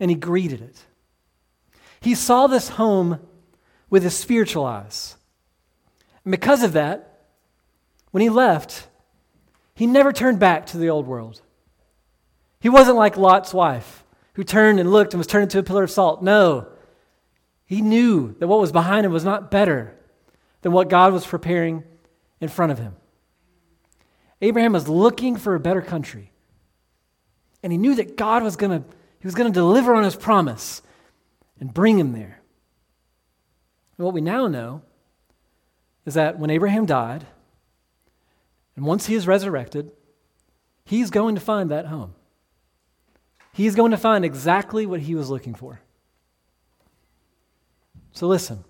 and 0.00 0.10
he 0.10 0.16
greeted 0.16 0.60
it. 0.60 0.84
He 2.00 2.14
saw 2.14 2.46
this 2.46 2.68
home 2.70 3.20
with 3.90 4.02
his 4.02 4.16
spiritual 4.16 4.64
eyes. 4.64 5.16
And 6.24 6.30
because 6.30 6.62
of 6.62 6.72
that, 6.74 7.24
when 8.10 8.20
he 8.20 8.30
left, 8.30 8.86
he 9.74 9.86
never 9.86 10.12
turned 10.12 10.38
back 10.38 10.66
to 10.66 10.78
the 10.78 10.90
old 10.90 11.06
world. 11.06 11.40
He 12.60 12.68
wasn't 12.68 12.96
like 12.96 13.16
Lot's 13.16 13.54
wife, 13.54 14.04
who 14.34 14.44
turned 14.44 14.80
and 14.80 14.90
looked 14.90 15.12
and 15.12 15.18
was 15.18 15.26
turned 15.26 15.44
into 15.44 15.58
a 15.58 15.62
pillar 15.62 15.84
of 15.84 15.90
salt. 15.90 16.22
No, 16.22 16.68
he 17.64 17.82
knew 17.82 18.34
that 18.38 18.48
what 18.48 18.60
was 18.60 18.72
behind 18.72 19.04
him 19.04 19.12
was 19.12 19.24
not 19.24 19.50
better 19.50 19.94
than 20.62 20.72
what 20.72 20.88
God 20.88 21.12
was 21.12 21.26
preparing 21.26 21.84
in 22.40 22.48
front 22.48 22.72
of 22.72 22.78
him. 22.78 22.96
Abraham 24.40 24.72
was 24.72 24.88
looking 24.88 25.36
for 25.36 25.54
a 25.54 25.60
better 25.60 25.82
country. 25.82 26.32
And 27.62 27.72
he 27.72 27.78
knew 27.78 27.94
that 27.96 28.16
God 28.16 28.42
was 28.42 28.56
going 28.56 28.82
to 28.82 28.88
he 29.20 29.26
was 29.26 29.34
going 29.34 29.52
to 29.52 29.54
deliver 29.54 29.94
on 29.94 30.04
his 30.04 30.14
promise 30.14 30.80
and 31.58 31.74
bring 31.74 31.98
him 31.98 32.12
there. 32.12 32.40
And 33.96 34.04
what 34.04 34.14
we 34.14 34.20
now 34.20 34.46
know 34.46 34.82
is 36.06 36.14
that 36.14 36.38
when 36.38 36.50
Abraham 36.50 36.86
died, 36.86 37.26
and 38.76 38.86
once 38.86 39.06
he 39.06 39.16
is 39.16 39.26
resurrected, 39.26 39.90
he's 40.84 41.10
going 41.10 41.34
to 41.34 41.40
find 41.40 41.68
that 41.70 41.86
home. 41.86 42.14
He's 43.58 43.74
going 43.74 43.90
to 43.90 43.96
find 43.96 44.24
exactly 44.24 44.86
what 44.86 45.00
he 45.00 45.16
was 45.16 45.30
looking 45.30 45.52
for. 45.52 45.80
So 48.12 48.28
listen, 48.28 48.62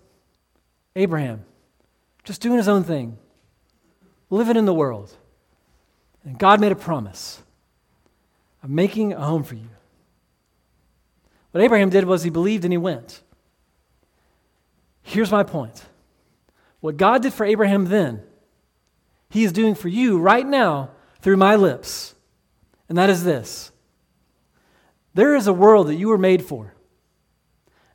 Abraham, 0.96 1.44
just 2.24 2.40
doing 2.40 2.56
his 2.56 2.68
own 2.68 2.84
thing, 2.84 3.18
living 4.30 4.56
in 4.56 4.64
the 4.64 4.72
world. 4.72 5.14
And 6.24 6.38
God 6.38 6.58
made 6.58 6.72
a 6.72 6.74
promise 6.74 7.42
of 8.62 8.70
making 8.70 9.12
a 9.12 9.20
home 9.20 9.42
for 9.42 9.56
you. 9.56 9.68
What 11.50 11.62
Abraham 11.62 11.90
did 11.90 12.06
was 12.06 12.22
he 12.22 12.30
believed 12.30 12.64
and 12.64 12.72
he 12.72 12.78
went. 12.78 13.20
Here's 15.02 15.30
my 15.30 15.42
point 15.42 15.84
what 16.80 16.96
God 16.96 17.20
did 17.20 17.34
for 17.34 17.44
Abraham 17.44 17.84
then, 17.84 18.22
he 19.28 19.44
is 19.44 19.52
doing 19.52 19.74
for 19.74 19.88
you 19.88 20.18
right 20.18 20.46
now 20.46 20.92
through 21.20 21.36
my 21.36 21.56
lips. 21.56 22.14
And 22.88 22.96
that 22.96 23.10
is 23.10 23.22
this 23.22 23.70
there 25.18 25.34
is 25.34 25.48
a 25.48 25.52
world 25.52 25.88
that 25.88 25.96
you 25.96 26.06
were 26.06 26.16
made 26.16 26.44
for, 26.44 26.72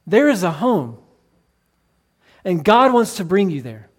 there 0.06 0.28
is 0.28 0.44
a 0.44 0.52
home. 0.52 0.98
And 2.44 2.66
God 2.66 2.92
wants 2.92 3.16
to 3.16 3.24
bring 3.24 3.50
you 3.50 3.62
there. 3.62 3.90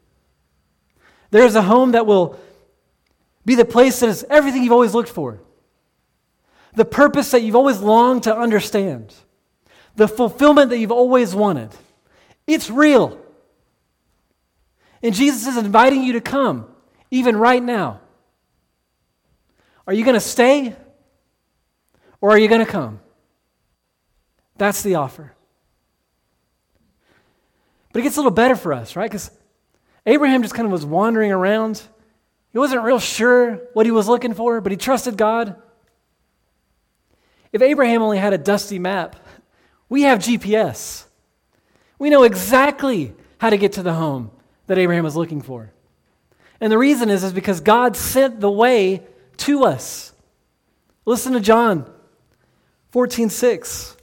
There 1.30 1.46
is 1.46 1.54
a 1.54 1.62
home 1.62 1.92
that 1.92 2.04
will 2.04 2.38
be 3.46 3.54
the 3.54 3.64
place 3.64 4.00
that 4.00 4.10
is 4.10 4.26
everything 4.28 4.62
you've 4.62 4.74
always 4.74 4.92
looked 4.92 5.08
for, 5.08 5.40
the 6.74 6.84
purpose 6.84 7.30
that 7.30 7.40
you've 7.40 7.56
always 7.56 7.80
longed 7.80 8.24
to 8.24 8.36
understand, 8.36 9.14
the 9.96 10.06
fulfillment 10.06 10.68
that 10.68 10.76
you've 10.76 10.92
always 10.92 11.34
wanted. 11.34 11.70
It's 12.46 12.68
real. 12.68 13.18
And 15.02 15.14
Jesus 15.14 15.46
is 15.46 15.56
inviting 15.56 16.02
you 16.02 16.12
to 16.12 16.20
come, 16.20 16.66
even 17.10 17.38
right 17.38 17.62
now. 17.62 18.00
Are 19.86 19.94
you 19.94 20.04
going 20.04 20.12
to 20.12 20.20
stay 20.20 20.76
or 22.20 22.32
are 22.32 22.38
you 22.38 22.48
going 22.48 22.62
to 22.62 22.70
come? 22.70 23.00
That's 24.56 24.82
the 24.82 24.96
offer. 24.96 25.32
But 27.92 28.00
it 28.00 28.02
gets 28.02 28.16
a 28.16 28.20
little 28.20 28.32
better 28.32 28.56
for 28.56 28.72
us, 28.72 28.96
right? 28.96 29.10
Because 29.10 29.30
Abraham 30.06 30.42
just 30.42 30.54
kind 30.54 30.66
of 30.66 30.72
was 30.72 30.84
wandering 30.84 31.32
around. 31.32 31.82
He 32.52 32.58
wasn't 32.58 32.82
real 32.82 32.98
sure 32.98 33.60
what 33.72 33.86
he 33.86 33.92
was 33.92 34.08
looking 34.08 34.34
for, 34.34 34.60
but 34.60 34.72
he 34.72 34.76
trusted 34.76 35.16
God. 35.16 35.56
If 37.52 37.62
Abraham 37.62 38.02
only 38.02 38.18
had 38.18 38.32
a 38.32 38.38
dusty 38.38 38.78
map, 38.78 39.16
we 39.88 40.02
have 40.02 40.18
GPS. 40.18 41.04
We 41.98 42.10
know 42.10 42.24
exactly 42.24 43.14
how 43.38 43.50
to 43.50 43.56
get 43.56 43.74
to 43.74 43.82
the 43.82 43.94
home 43.94 44.30
that 44.66 44.78
Abraham 44.78 45.04
was 45.04 45.16
looking 45.16 45.40
for. 45.40 45.72
And 46.60 46.72
the 46.72 46.78
reason 46.78 47.10
is, 47.10 47.22
is 47.22 47.32
because 47.32 47.60
God 47.60 47.96
sent 47.96 48.40
the 48.40 48.50
way 48.50 49.02
to 49.38 49.64
us. 49.64 50.12
Listen 51.04 51.32
to 51.34 51.40
John 51.40 51.90
14:6 52.92 53.96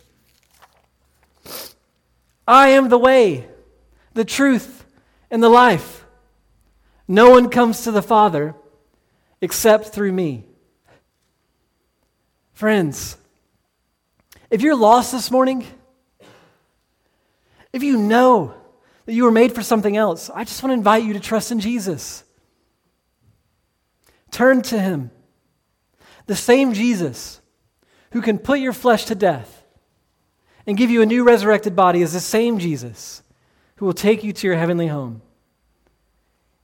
I 2.52 2.72
am 2.72 2.90
the 2.90 2.98
way, 2.98 3.48
the 4.14 4.26
truth, 4.26 4.84
and 5.30 5.42
the 5.42 5.48
life. 5.48 6.04
No 7.08 7.30
one 7.30 7.50
comes 7.50 7.86
to 7.86 7.92
the 7.92 8.02
Father 8.02 8.56
except 9.40 9.88
through 9.88 10.12
me. 10.12 10.44
Friends, 12.52 13.16
if 14.50 14.62
you're 14.62 14.76
lost 14.76 15.14
this 15.14 15.32
morning, 15.32 15.66
if 17.72 17.84
you 17.84 17.98
know 17.98 18.54
that 19.06 19.14
you 19.14 19.24
were 19.24 19.32
made 19.32 19.56
for 19.56 19.64
something 19.64 19.96
else, 19.96 20.30
I 20.30 20.44
just 20.44 20.62
want 20.62 20.72
to 20.72 20.78
invite 20.78 21.04
you 21.04 21.14
to 21.14 21.22
trust 21.22 21.54
in 21.54 21.62
Jesus. 21.62 22.26
Turn 24.30 24.62
to 24.64 24.78
Him. 24.78 25.10
The 26.26 26.36
same 26.36 26.74
Jesus 26.74 27.40
who 28.12 28.22
can 28.22 28.38
put 28.38 28.60
your 28.60 28.74
flesh 28.74 29.06
to 29.06 29.16
death 29.16 29.61
and 30.66 30.78
give 30.78 30.90
you 30.90 31.02
a 31.02 31.06
new 31.06 31.24
resurrected 31.24 31.76
body 31.76 32.02
is 32.02 32.14
the 32.14 32.20
same 32.20 32.60
Jesus 32.60 33.24
who 33.78 33.86
will 33.86 33.94
take 33.94 34.24
you 34.24 34.32
to 34.34 34.48
your 34.48 34.56
heavenly 34.56 34.88
home. 34.88 35.22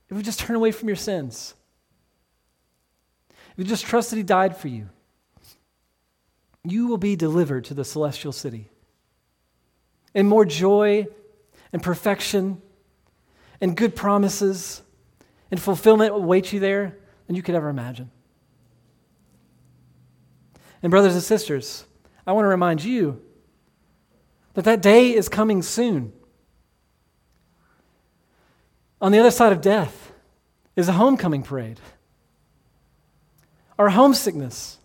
If 0.09 0.17
you 0.17 0.23
just 0.23 0.39
turn 0.39 0.55
away 0.55 0.71
from 0.71 0.87
your 0.87 0.95
sins, 0.95 1.55
if 3.29 3.57
you 3.57 3.63
just 3.63 3.85
trust 3.85 4.11
that 4.11 4.17
He 4.17 4.23
died 4.23 4.55
for 4.55 4.67
you, 4.67 4.89
you 6.63 6.87
will 6.87 6.97
be 6.97 7.15
delivered 7.15 7.65
to 7.65 7.73
the 7.73 7.85
celestial 7.85 8.31
city. 8.31 8.69
And 10.13 10.27
more 10.27 10.45
joy 10.45 11.07
and 11.73 11.81
perfection 11.81 12.61
and 13.59 13.75
good 13.75 13.95
promises 13.95 14.81
and 15.49 15.59
fulfillment 15.59 16.13
await 16.13 16.53
you 16.53 16.59
there 16.59 16.97
than 17.25 17.35
you 17.35 17.41
could 17.41 17.55
ever 17.55 17.69
imagine. 17.69 18.11
And, 20.83 20.91
brothers 20.91 21.13
and 21.13 21.23
sisters, 21.23 21.85
I 22.25 22.33
want 22.33 22.45
to 22.45 22.49
remind 22.49 22.83
you 22.83 23.21
that 24.57 24.65
that 24.65 24.81
day 24.81 25.13
is 25.13 25.29
coming 25.29 25.61
soon. 25.61 26.11
On 28.99 29.11
the 29.11 29.19
other 29.19 29.29
side 29.29 29.51
of 29.51 29.61
death 29.61 30.11
is 30.75 30.89
a 30.89 30.93
homecoming 30.93 31.43
parade. 31.43 31.79
Our 33.77 33.89
homesickness 33.89 34.79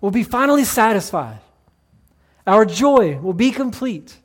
will 0.00 0.10
be 0.10 0.24
finally 0.24 0.64
satisfied, 0.64 1.38
our 2.44 2.64
joy 2.64 3.18
will 3.18 3.34
be 3.34 3.52
complete. 3.52 4.16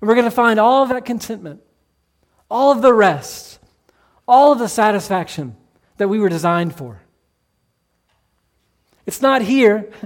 And 0.00 0.08
we're 0.08 0.14
going 0.14 0.24
to 0.24 0.30
find 0.30 0.58
all 0.58 0.84
of 0.84 0.88
that 0.88 1.04
contentment, 1.04 1.60
all 2.50 2.72
of 2.72 2.80
the 2.80 2.94
rest, 2.94 3.58
all 4.26 4.52
of 4.52 4.60
the 4.60 4.68
satisfaction 4.68 5.56
that 5.98 6.08
we 6.08 6.18
were 6.18 6.30
designed 6.30 6.74
for. 6.74 7.02
It's 9.04 9.20
not 9.20 9.42
here. 9.42 9.90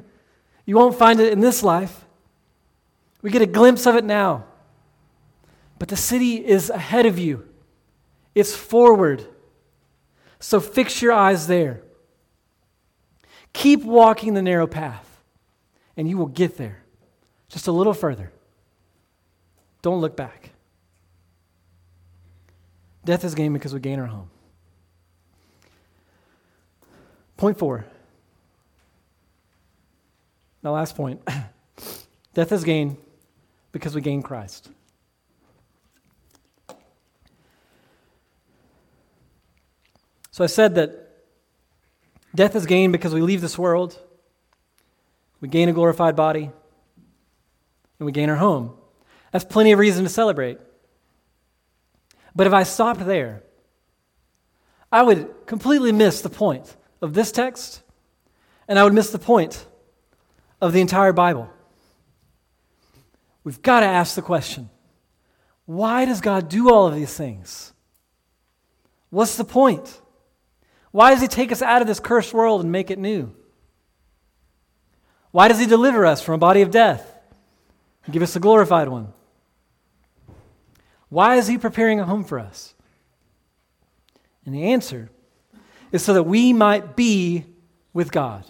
You 0.68 0.74
won't 0.74 0.98
find 0.98 1.20
it 1.20 1.32
in 1.32 1.38
this 1.38 1.62
life. 1.62 2.05
We 3.26 3.32
get 3.32 3.42
a 3.42 3.46
glimpse 3.46 3.86
of 3.86 3.96
it 3.96 4.04
now. 4.04 4.44
But 5.80 5.88
the 5.88 5.96
city 5.96 6.36
is 6.36 6.70
ahead 6.70 7.06
of 7.06 7.18
you, 7.18 7.44
it's 8.36 8.54
forward. 8.54 9.26
So 10.38 10.60
fix 10.60 11.02
your 11.02 11.12
eyes 11.12 11.48
there. 11.48 11.82
Keep 13.52 13.82
walking 13.82 14.34
the 14.34 14.42
narrow 14.42 14.68
path, 14.68 15.24
and 15.96 16.08
you 16.08 16.16
will 16.16 16.28
get 16.28 16.56
there 16.56 16.84
just 17.48 17.66
a 17.66 17.72
little 17.72 17.94
further. 17.94 18.30
Don't 19.82 20.00
look 20.00 20.16
back. 20.16 20.50
Death 23.04 23.24
is 23.24 23.34
gain 23.34 23.52
because 23.52 23.74
we 23.74 23.80
gain 23.80 23.98
our 23.98 24.06
home. 24.06 24.30
Point 27.36 27.58
four. 27.58 27.86
Now, 30.62 30.74
last 30.74 30.94
point 30.94 31.20
death 32.34 32.52
is 32.52 32.62
gain 32.62 32.98
because 33.76 33.94
we 33.94 34.00
gain 34.00 34.22
Christ. 34.22 34.70
So 40.30 40.42
I 40.44 40.46
said 40.46 40.76
that 40.76 40.90
death 42.34 42.56
is 42.56 42.64
gain 42.64 42.90
because 42.90 43.12
we 43.12 43.20
leave 43.20 43.42
this 43.42 43.58
world, 43.58 44.00
we 45.42 45.48
gain 45.48 45.68
a 45.68 45.72
glorified 45.74 46.16
body, 46.16 46.50
and 47.98 48.06
we 48.06 48.12
gain 48.12 48.30
our 48.30 48.36
home. 48.36 48.72
That's 49.32 49.44
plenty 49.44 49.72
of 49.72 49.78
reason 49.78 50.04
to 50.04 50.10
celebrate. 50.10 50.58
But 52.34 52.46
if 52.46 52.54
I 52.54 52.62
stopped 52.62 53.04
there, 53.04 53.42
I 54.90 55.02
would 55.02 55.46
completely 55.46 55.92
miss 55.92 56.22
the 56.22 56.30
point 56.30 56.76
of 57.02 57.12
this 57.12 57.30
text, 57.30 57.82
and 58.68 58.78
I 58.78 58.84
would 58.84 58.94
miss 58.94 59.10
the 59.10 59.18
point 59.18 59.66
of 60.62 60.72
the 60.72 60.80
entire 60.80 61.12
Bible. 61.12 61.50
We've 63.46 63.62
got 63.62 63.80
to 63.80 63.86
ask 63.86 64.16
the 64.16 64.22
question 64.22 64.70
why 65.66 66.04
does 66.04 66.20
God 66.20 66.48
do 66.48 66.68
all 66.68 66.88
of 66.88 66.96
these 66.96 67.14
things? 67.14 67.72
What's 69.10 69.36
the 69.36 69.44
point? 69.44 70.00
Why 70.90 71.12
does 71.12 71.20
He 71.20 71.28
take 71.28 71.52
us 71.52 71.62
out 71.62 71.80
of 71.80 71.86
this 71.86 72.00
cursed 72.00 72.34
world 72.34 72.62
and 72.62 72.72
make 72.72 72.90
it 72.90 72.98
new? 72.98 73.32
Why 75.30 75.46
does 75.46 75.60
He 75.60 75.66
deliver 75.66 76.04
us 76.04 76.20
from 76.20 76.34
a 76.34 76.38
body 76.38 76.62
of 76.62 76.72
death 76.72 77.08
and 78.04 78.12
give 78.12 78.20
us 78.20 78.34
a 78.34 78.40
glorified 78.40 78.88
one? 78.88 79.12
Why 81.08 81.36
is 81.36 81.46
He 81.46 81.56
preparing 81.56 82.00
a 82.00 82.04
home 82.04 82.24
for 82.24 82.40
us? 82.40 82.74
And 84.44 84.52
the 84.52 84.72
answer 84.72 85.08
is 85.92 86.02
so 86.02 86.14
that 86.14 86.24
we 86.24 86.52
might 86.52 86.96
be 86.96 87.44
with 87.92 88.10
God. 88.10 88.44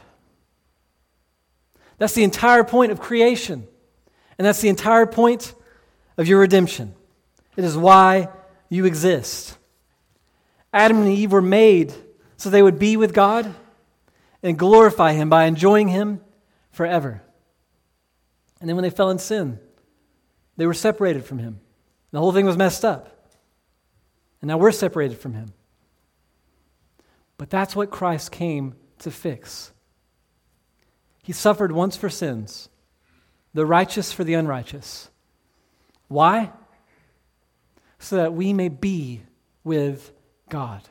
That's 1.98 2.14
the 2.14 2.24
entire 2.24 2.64
point 2.64 2.92
of 2.92 2.98
creation. 2.98 3.68
And 4.38 4.46
that's 4.46 4.60
the 4.60 4.68
entire 4.68 5.06
point 5.06 5.54
of 6.16 6.28
your 6.28 6.40
redemption. 6.40 6.94
It 7.56 7.64
is 7.64 7.76
why 7.76 8.28
you 8.68 8.84
exist. 8.84 9.56
Adam 10.72 10.98
and 10.98 11.08
Eve 11.08 11.32
were 11.32 11.42
made 11.42 11.94
so 12.36 12.50
they 12.50 12.62
would 12.62 12.78
be 12.78 12.96
with 12.96 13.14
God 13.14 13.54
and 14.42 14.58
glorify 14.58 15.12
Him 15.12 15.30
by 15.30 15.44
enjoying 15.44 15.88
Him 15.88 16.20
forever. 16.70 17.22
And 18.60 18.68
then 18.68 18.76
when 18.76 18.82
they 18.82 18.90
fell 18.90 19.10
in 19.10 19.18
sin, 19.18 19.58
they 20.56 20.66
were 20.66 20.74
separated 20.74 21.24
from 21.24 21.38
Him. 21.38 21.60
The 22.10 22.18
whole 22.18 22.32
thing 22.32 22.46
was 22.46 22.56
messed 22.56 22.84
up. 22.84 23.30
And 24.40 24.48
now 24.48 24.58
we're 24.58 24.72
separated 24.72 25.18
from 25.18 25.34
Him. 25.34 25.52
But 27.38 27.50
that's 27.50 27.76
what 27.76 27.90
Christ 27.90 28.32
came 28.32 28.74
to 29.00 29.10
fix. 29.10 29.72
He 31.22 31.32
suffered 31.32 31.72
once 31.72 31.96
for 31.96 32.08
sins, 32.08 32.68
the 33.56 33.64
righteous 33.64 34.12
for 34.12 34.22
the 34.22 34.34
unrighteous. 34.34 35.08
Why? 36.08 36.52
So 37.98 38.16
that 38.16 38.34
we 38.34 38.52
may 38.52 38.68
be 38.68 39.22
with 39.64 40.12
God. 40.50 40.82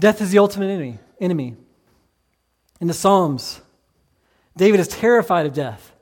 Death 0.00 0.20
is 0.20 0.32
the 0.32 0.40
ultimate 0.40 0.66
enemy. 0.66 0.98
enemy. 1.20 1.54
In 2.80 2.88
the 2.88 2.92
Psalms, 2.92 3.60
David 4.56 4.80
is 4.80 4.88
terrified 4.88 5.46
of 5.46 5.54
death. 5.54 5.92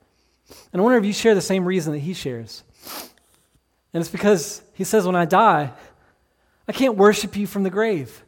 And 0.73 0.81
I 0.81 0.83
wonder 0.83 0.97
if 0.97 1.05
you 1.05 1.13
share 1.13 1.35
the 1.35 1.43
same 1.43 1.67
reason 1.67 1.93
that 1.93 1.99
he 1.99 2.15
shares. 2.15 2.65
And 3.93 4.01
it's 4.01 4.11
because 4.11 4.63
he 4.73 4.85
says, 4.85 5.05
When 5.05 5.17
I 5.17 5.27
die, 5.27 5.73
I 6.67 6.73
can't 6.73 6.97
worship 6.97 7.37
you 7.37 7.47
from 7.47 7.63
the 7.63 7.71
grave. 7.71 8.25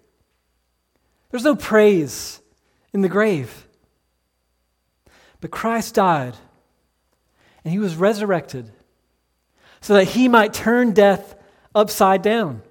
There's 1.30 1.44
no 1.44 1.56
praise 1.56 2.40
in 2.92 3.00
the 3.00 3.08
grave. 3.08 3.66
But 5.40 5.50
Christ 5.50 5.94
died 5.94 6.34
and 7.64 7.72
he 7.72 7.78
was 7.78 7.96
resurrected 7.96 8.70
so 9.80 9.94
that 9.94 10.04
he 10.04 10.28
might 10.28 10.52
turn 10.52 10.92
death 10.92 11.34
upside 11.74 12.22
down. 12.22 12.62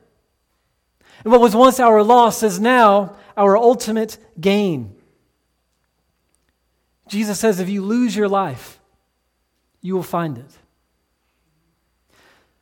And 1.23 1.31
what 1.31 1.41
was 1.41 1.55
once 1.55 1.79
our 1.79 2.03
loss 2.03 2.43
is 2.43 2.59
now 2.59 3.15
our 3.35 3.57
ultimate 3.57 4.17
gain. 4.39 4.95
Jesus 7.07 7.39
says, 7.39 7.59
if 7.59 7.69
you 7.69 7.83
lose 7.83 8.15
your 8.15 8.27
life, 8.27 8.79
you 9.81 9.95
will 9.95 10.03
find 10.03 10.37
it. 10.37 10.51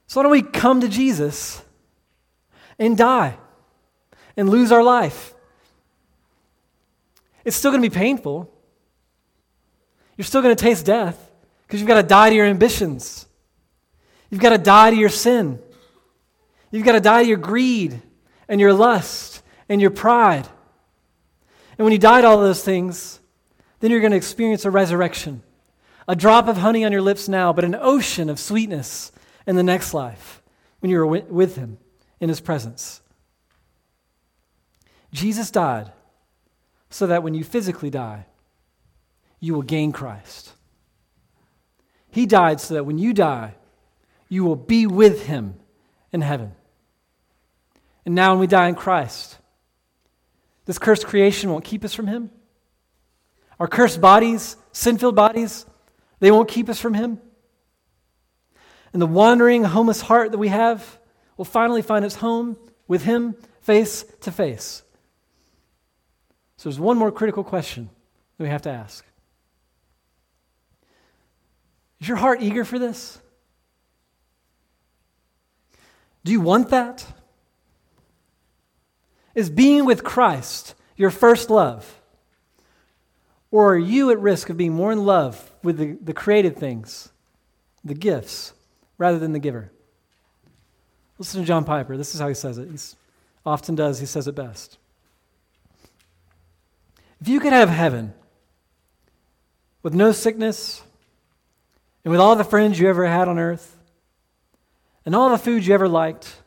So, 0.08 0.20
why 0.20 0.24
don't 0.24 0.32
we 0.32 0.42
come 0.42 0.82
to 0.82 0.88
Jesus 0.88 1.62
and 2.80 2.98
die 2.98 3.38
and 4.38 4.50
lose 4.50 4.72
our 4.72 4.84
life? 4.84 5.34
It's 7.44 7.58
still 7.58 7.72
going 7.72 7.84
to 7.84 7.90
be 7.90 7.94
painful. 7.94 8.50
You're 10.18 10.26
still 10.26 10.42
going 10.42 10.56
to 10.56 10.62
taste 10.62 10.86
death 10.86 11.32
because 11.66 11.80
you've 11.80 11.88
got 11.88 12.02
to 12.02 12.08
die 12.08 12.30
to 12.30 12.36
your 12.36 12.46
ambitions. 12.46 13.28
You've 14.30 14.42
got 14.42 14.50
to 14.50 14.58
die 14.58 14.90
to 14.90 14.96
your 14.96 15.10
sin. 15.10 15.60
You've 16.72 16.86
got 16.86 16.94
to 16.94 17.00
die 17.00 17.24
to 17.24 17.28
your 17.28 17.38
greed 17.38 18.02
and 18.50 18.60
your 18.60 18.74
lust 18.74 19.42
and 19.70 19.80
your 19.80 19.92
pride. 19.92 20.48
And 21.78 21.86
when 21.86 21.94
you 21.94 22.00
die 22.00 22.22
to 22.22 22.28
all 22.28 22.40
those 22.40 22.64
things, 22.64 23.20
then 23.80 23.92
you're 23.92 24.02
going 24.02 24.12
to 24.12 24.18
experience 24.18 24.66
a 24.66 24.72
resurrection. 24.72 25.44
A 26.08 26.16
drop 26.16 26.48
of 26.48 26.58
honey 26.58 26.84
on 26.84 26.92
your 26.92 27.02
lips 27.02 27.28
now, 27.28 27.54
but 27.54 27.64
an 27.64 27.76
ocean 27.76 28.30
of 28.30 28.40
sweetness 28.40 29.12
in 29.46 29.56
the 29.56 29.64
next 29.64 29.94
life 29.94 30.42
when 30.80 30.90
you 30.90 31.00
are 31.00 31.06
with 31.06 31.56
Him 31.56 31.78
in 32.20 32.30
His 32.30 32.40
presence. 32.40 33.02
Jesus 35.12 35.52
died 35.52 35.92
so 36.90 37.08
that 37.08 37.24
when 37.24 37.34
you 37.34 37.44
physically 37.44 37.90
die, 37.90 38.26
you 39.40 39.54
will 39.54 39.62
gain 39.62 39.92
Christ. 39.92 40.54
He 42.10 42.26
died 42.26 42.60
so 42.60 42.74
that 42.76 42.86
when 42.86 42.98
you 42.98 43.14
die, 43.14 43.56
you 44.30 44.44
will 44.44 44.56
be 44.56 44.88
with 44.88 45.26
him 45.26 45.56
in 46.12 46.22
heaven. 46.22 46.54
And 48.06 48.16
now, 48.16 48.32
when 48.32 48.40
we 48.40 48.48
die 48.48 48.68
in 48.68 48.76
Christ, 48.76 49.38
this 50.66 50.80
cursed 50.80 51.06
creation 51.06 51.50
won't 51.50 51.66
keep 51.66 51.84
us 51.84 51.94
from 51.94 52.08
him. 52.08 52.30
Our 53.60 53.68
cursed 53.68 54.00
bodies, 54.00 54.56
sin 54.72 54.98
filled 54.98 55.16
bodies, 55.16 55.66
they 56.20 56.32
won't 56.32 56.50
keep 56.50 56.70
us 56.70 56.80
from 56.80 56.94
him. 56.94 57.20
And 58.94 59.02
the 59.02 59.08
wandering, 59.08 59.64
homeless 59.64 60.02
heart 60.02 60.32
that 60.32 60.38
we 60.38 60.48
have 60.48 60.98
will 61.36 61.46
finally 61.46 61.82
find 61.82 62.04
its 62.06 62.16
home 62.16 62.58
with 62.88 63.04
him 63.04 63.36
face 63.62 64.06
to 64.22 64.32
face. 64.32 64.84
So 66.58 66.70
there's 66.70 66.80
one 66.80 66.98
more 66.98 67.12
critical 67.12 67.44
question 67.44 67.90
that 68.38 68.44
we 68.44 68.50
have 68.50 68.64
to 68.64 68.70
ask 68.70 69.06
Is 72.00 72.08
your 72.08 72.18
heart 72.18 72.42
eager 72.42 72.64
for 72.64 72.80
this? 72.80 73.20
Do 76.24 76.32
you 76.32 76.42
want 76.42 76.70
that? 76.70 77.06
Is 79.34 79.50
being 79.50 79.86
with 79.86 80.04
Christ 80.04 80.76
your 80.96 81.10
first 81.10 81.50
love? 81.50 82.02
Or 83.50 83.74
are 83.74 83.78
you 83.78 84.12
at 84.12 84.20
risk 84.20 84.50
of 84.50 84.58
being 84.58 84.74
more 84.74 84.92
in 84.92 85.06
love 85.06 85.52
with 85.64 85.78
the, 85.78 85.98
the 86.02 86.14
created 86.14 86.58
things, 86.58 87.10
the 87.84 87.94
gifts, 87.94 88.54
rather 88.98 89.20
than 89.20 89.32
the 89.32 89.40
giver? 89.40 89.72
Listen 91.18 91.42
to 91.42 91.48
John 91.48 91.64
Piper. 91.64 91.98
This 91.98 92.14
is 92.14 92.20
how 92.20 92.28
he 92.28 92.34
says 92.34 92.58
it. 92.58 92.70
He 92.70 92.78
often 93.46 93.76
does, 93.76 94.00
he 94.00 94.06
says 94.06 94.28
it 94.28 94.36
best. 94.36 94.78
If 97.22 97.28
you 97.28 97.40
could 97.40 97.54
have 97.54 97.70
heaven 97.70 98.14
with 99.82 99.94
no 99.94 100.12
sickness 100.12 100.84
and 102.08 102.12
with 102.14 102.22
all 102.22 102.38
the 102.38 102.44
friends 102.46 102.80
you 102.80 102.88
ever 102.88 103.06
had 103.06 103.28
on 103.28 103.38
earth 103.38 103.76
and 105.06 105.14
all 105.14 105.30
the 105.30 105.38
food 105.38 105.66
you 105.66 105.74
ever 105.74 105.90
liked 105.90 106.42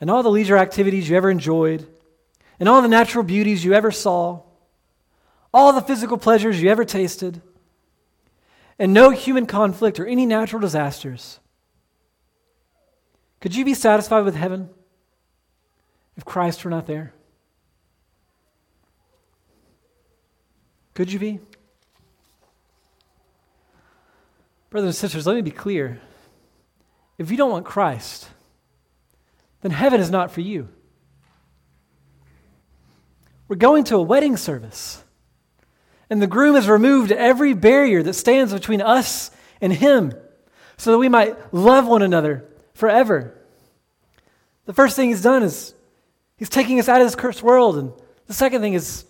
and 0.00 0.10
all 0.10 0.22
the 0.22 0.30
leisure 0.30 0.56
activities 0.56 1.10
you 1.10 1.14
ever 1.14 1.30
enjoyed 1.30 1.86
and 2.58 2.70
all 2.70 2.80
the 2.80 2.88
natural 2.88 3.22
beauties 3.22 3.62
you 3.62 3.74
ever 3.74 3.90
saw, 3.90 4.40
all 5.52 5.74
the 5.74 5.82
physical 5.82 6.16
pleasures 6.16 6.62
you 6.62 6.70
ever 6.70 6.86
tasted, 6.86 7.42
and 8.78 8.94
no 8.94 9.10
human 9.10 9.44
conflict 9.44 10.00
or 10.00 10.06
any 10.06 10.24
natural 10.24 10.62
disasters, 10.62 11.38
could 13.42 13.54
you 13.54 13.66
be 13.66 13.74
satisfied 13.74 14.24
with 14.24 14.36
heaven 14.36 14.70
if 16.16 16.24
Christ 16.24 16.64
were 16.64 16.70
not 16.70 16.86
there? 16.86 17.12
Could 20.94 21.12
you 21.12 21.18
be? 21.18 21.40
Brothers 24.70 24.88
and 24.88 24.94
sisters, 24.94 25.26
let 25.26 25.36
me 25.36 25.42
be 25.42 25.50
clear. 25.50 26.00
If 27.18 27.30
you 27.30 27.36
don't 27.36 27.50
want 27.50 27.66
Christ, 27.66 28.28
then 29.60 29.72
heaven 29.72 30.00
is 30.00 30.10
not 30.10 30.30
for 30.30 30.40
you. 30.40 30.68
We're 33.48 33.56
going 33.56 33.84
to 33.84 33.96
a 33.96 34.02
wedding 34.02 34.36
service, 34.36 35.02
and 36.08 36.22
the 36.22 36.26
groom 36.26 36.54
has 36.54 36.68
removed 36.68 37.10
every 37.10 37.52
barrier 37.52 38.02
that 38.02 38.14
stands 38.14 38.52
between 38.52 38.80
us 38.80 39.30
and 39.60 39.72
him 39.72 40.12
so 40.76 40.92
that 40.92 40.98
we 40.98 41.08
might 41.08 41.52
love 41.52 41.86
one 41.86 42.02
another 42.02 42.48
forever. 42.74 43.36
The 44.66 44.72
first 44.72 44.94
thing 44.94 45.08
he's 45.08 45.22
done 45.22 45.42
is 45.42 45.74
he's 46.36 46.48
taking 46.48 46.78
us 46.78 46.88
out 46.88 47.00
of 47.00 47.06
this 47.06 47.16
cursed 47.16 47.42
world, 47.42 47.76
and 47.76 47.92
the 48.26 48.34
second 48.34 48.62
thing 48.62 48.74
is 48.74 49.04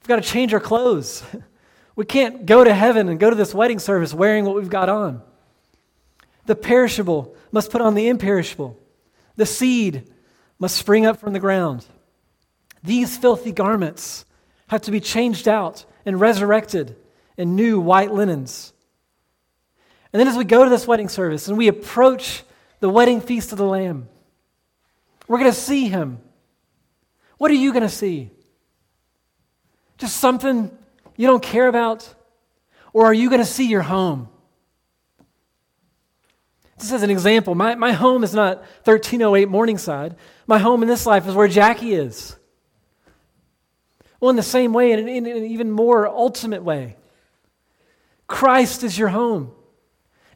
We've 0.00 0.08
got 0.08 0.16
to 0.16 0.28
change 0.28 0.54
our 0.54 0.60
clothes. 0.60 1.22
We 1.96 2.04
can't 2.04 2.46
go 2.46 2.64
to 2.64 2.72
heaven 2.72 3.08
and 3.08 3.18
go 3.18 3.30
to 3.30 3.36
this 3.36 3.54
wedding 3.54 3.78
service 3.78 4.14
wearing 4.14 4.44
what 4.44 4.54
we've 4.54 4.70
got 4.70 4.88
on. 4.88 5.22
The 6.46 6.54
perishable 6.54 7.34
must 7.52 7.70
put 7.70 7.80
on 7.80 7.94
the 7.94 8.08
imperishable. 8.08 8.78
The 9.36 9.46
seed 9.46 10.10
must 10.58 10.76
spring 10.76 11.06
up 11.06 11.18
from 11.18 11.32
the 11.32 11.40
ground. 11.40 11.86
These 12.82 13.16
filthy 13.16 13.52
garments 13.52 14.24
have 14.68 14.82
to 14.82 14.90
be 14.90 15.00
changed 15.00 15.48
out 15.48 15.84
and 16.06 16.20
resurrected 16.20 16.96
in 17.36 17.56
new 17.56 17.80
white 17.80 18.12
linens. 18.12 18.72
And 20.12 20.20
then 20.20 20.28
as 20.28 20.36
we 20.36 20.44
go 20.44 20.64
to 20.64 20.70
this 20.70 20.86
wedding 20.86 21.08
service 21.08 21.48
and 21.48 21.56
we 21.56 21.68
approach 21.68 22.42
the 22.80 22.88
wedding 22.88 23.20
feast 23.20 23.52
of 23.52 23.58
the 23.58 23.64
Lamb, 23.64 24.08
we're 25.28 25.38
going 25.38 25.52
to 25.52 25.56
see 25.56 25.88
him. 25.88 26.18
What 27.38 27.50
are 27.50 27.54
you 27.54 27.72
going 27.72 27.82
to 27.82 27.88
see? 27.88 28.30
Just 29.98 30.16
something 30.16 30.76
you 31.20 31.26
don't 31.26 31.42
care 31.42 31.68
about? 31.68 32.14
Or 32.94 33.04
are 33.04 33.12
you 33.12 33.28
going 33.28 33.42
to 33.42 33.46
see 33.46 33.66
your 33.66 33.82
home? 33.82 34.30
Just 36.78 36.92
as 36.92 37.02
an 37.02 37.10
example, 37.10 37.54
my, 37.54 37.74
my 37.74 37.92
home 37.92 38.24
is 38.24 38.32
not 38.32 38.60
1308 38.84 39.46
Morningside. 39.50 40.16
My 40.46 40.56
home 40.56 40.82
in 40.82 40.88
this 40.88 41.04
life 41.04 41.28
is 41.28 41.34
where 41.34 41.46
Jackie 41.46 41.92
is. 41.92 42.36
Well, 44.18 44.30
in 44.30 44.36
the 44.36 44.42
same 44.42 44.72
way, 44.72 44.92
and 44.92 45.06
in, 45.10 45.26
in 45.26 45.36
an 45.36 45.44
even 45.44 45.70
more 45.70 46.08
ultimate 46.08 46.64
way, 46.64 46.96
Christ 48.26 48.82
is 48.82 48.98
your 48.98 49.08
home. 49.08 49.52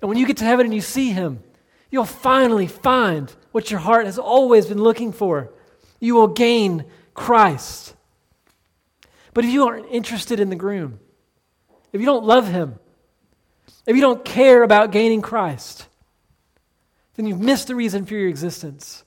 And 0.03 0.11
when 0.11 0.19
you 0.19 0.27
get 0.27 0.37
to 0.37 0.45
heaven 0.45 0.67
and 0.67 0.75
you 0.75 0.83
see 0.83 1.13
him, 1.13 1.43
you'll 1.91 2.05
finally 2.05 2.67
find 2.67 3.35
what 3.53 3.71
your 3.71 3.81
heart 3.81 4.05
has 4.05 4.19
always 4.19 4.67
been 4.67 4.83
looking 4.83 5.13
for. 5.13 5.51
You 5.99 6.15
will 6.15 6.29
gain 6.29 6.85
Christ. 7.15 7.94
But 9.35 9.45
if 9.45 9.51
you 9.51 9.67
aren't 9.67 9.91
interested 9.91 10.41
in 10.41 10.49
the 10.49 10.57
groom, 10.57 11.01
if 11.93 12.01
you 12.01 12.07
don't 12.07 12.25
love 12.25 12.49
him, 12.49 12.79
if 13.87 13.95
you 13.97 14.01
don't 14.01 14.25
care 14.25 14.63
about 14.63 14.93
gaining 14.93 15.21
Christ, 15.21 15.87
then 17.17 17.27
you've 17.27 17.41
missed 17.41 17.69
the 17.69 17.75
reason 17.75 18.07
for 18.07 18.15
your 18.15 18.29
existence. 18.29 19.05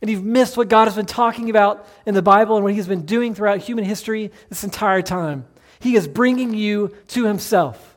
And 0.00 0.10
you've 0.10 0.24
missed 0.24 0.56
what 0.56 0.68
God 0.68 0.84
has 0.84 0.94
been 0.94 1.06
talking 1.06 1.50
about 1.50 1.86
in 2.06 2.14
the 2.14 2.22
Bible 2.22 2.54
and 2.54 2.64
what 2.64 2.72
He's 2.72 2.86
been 2.86 3.04
doing 3.04 3.34
throughout 3.34 3.58
human 3.58 3.84
history 3.84 4.30
this 4.48 4.62
entire 4.62 5.02
time. 5.02 5.44
He 5.80 5.96
is 5.96 6.06
bringing 6.06 6.54
you 6.54 6.94
to 7.08 7.24
Himself. 7.24 7.96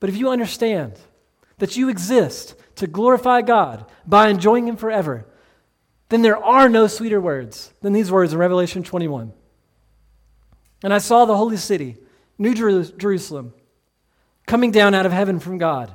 But 0.00 0.08
if 0.08 0.16
you 0.16 0.30
understand 0.30 0.98
that 1.58 1.76
you 1.76 1.88
exist 1.88 2.54
to 2.76 2.86
glorify 2.86 3.42
God 3.42 3.84
by 4.06 4.28
enjoying 4.28 4.66
Him 4.66 4.76
forever, 4.76 5.26
then 6.08 6.22
there 6.22 6.42
are 6.42 6.68
no 6.68 6.86
sweeter 6.86 7.20
words 7.20 7.72
than 7.82 7.92
these 7.92 8.12
words 8.12 8.32
in 8.32 8.38
Revelation 8.38 8.82
21. 8.82 9.32
And 10.82 10.94
I 10.94 10.98
saw 10.98 11.24
the 11.24 11.36
holy 11.36 11.56
city, 11.56 11.96
New 12.38 12.54
Jerusalem, 12.54 13.54
coming 14.46 14.70
down 14.70 14.94
out 14.94 15.06
of 15.06 15.12
heaven 15.12 15.40
from 15.40 15.58
God, 15.58 15.92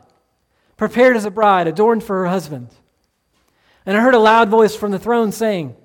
prepared 0.75 1.15
as 1.15 1.25
a 1.25 1.31
bride, 1.31 1.67
adorned 1.67 2.03
for 2.03 2.19
her 2.19 2.27
husband. 2.27 2.69
And 3.85 3.95
I 3.95 4.01
heard 4.01 4.13
a 4.13 4.19
loud 4.19 4.49
voice 4.49 4.75
from 4.75 4.91
the 4.91 4.99
throne 4.99 5.31
saying, 5.31 5.75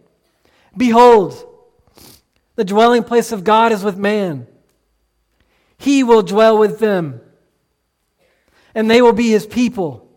Behold, 0.77 1.43
the 2.57 2.65
dwelling 2.65 3.05
place 3.05 3.33
of 3.33 3.45
God 3.45 3.71
is 3.71 3.85
with 3.85 3.97
man. 3.97 4.47
He 5.79 6.03
will 6.03 6.23
dwell 6.23 6.59
with 6.59 6.79
them, 6.79 7.21
and 8.75 8.91
they 8.91 9.03
will 9.03 9.13
be 9.13 9.31
his 9.31 9.47
people, 9.47 10.11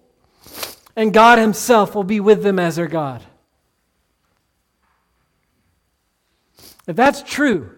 and 0.95 1.14
God 1.14 1.38
himself 1.38 1.93
will 1.93 2.03
be 2.03 2.20
with 2.20 2.43
them 2.43 2.57
as 2.57 2.78
their 2.78 2.88
God. 2.88 3.24
If 6.89 6.95
that's 6.95 7.21
true, 7.21 7.69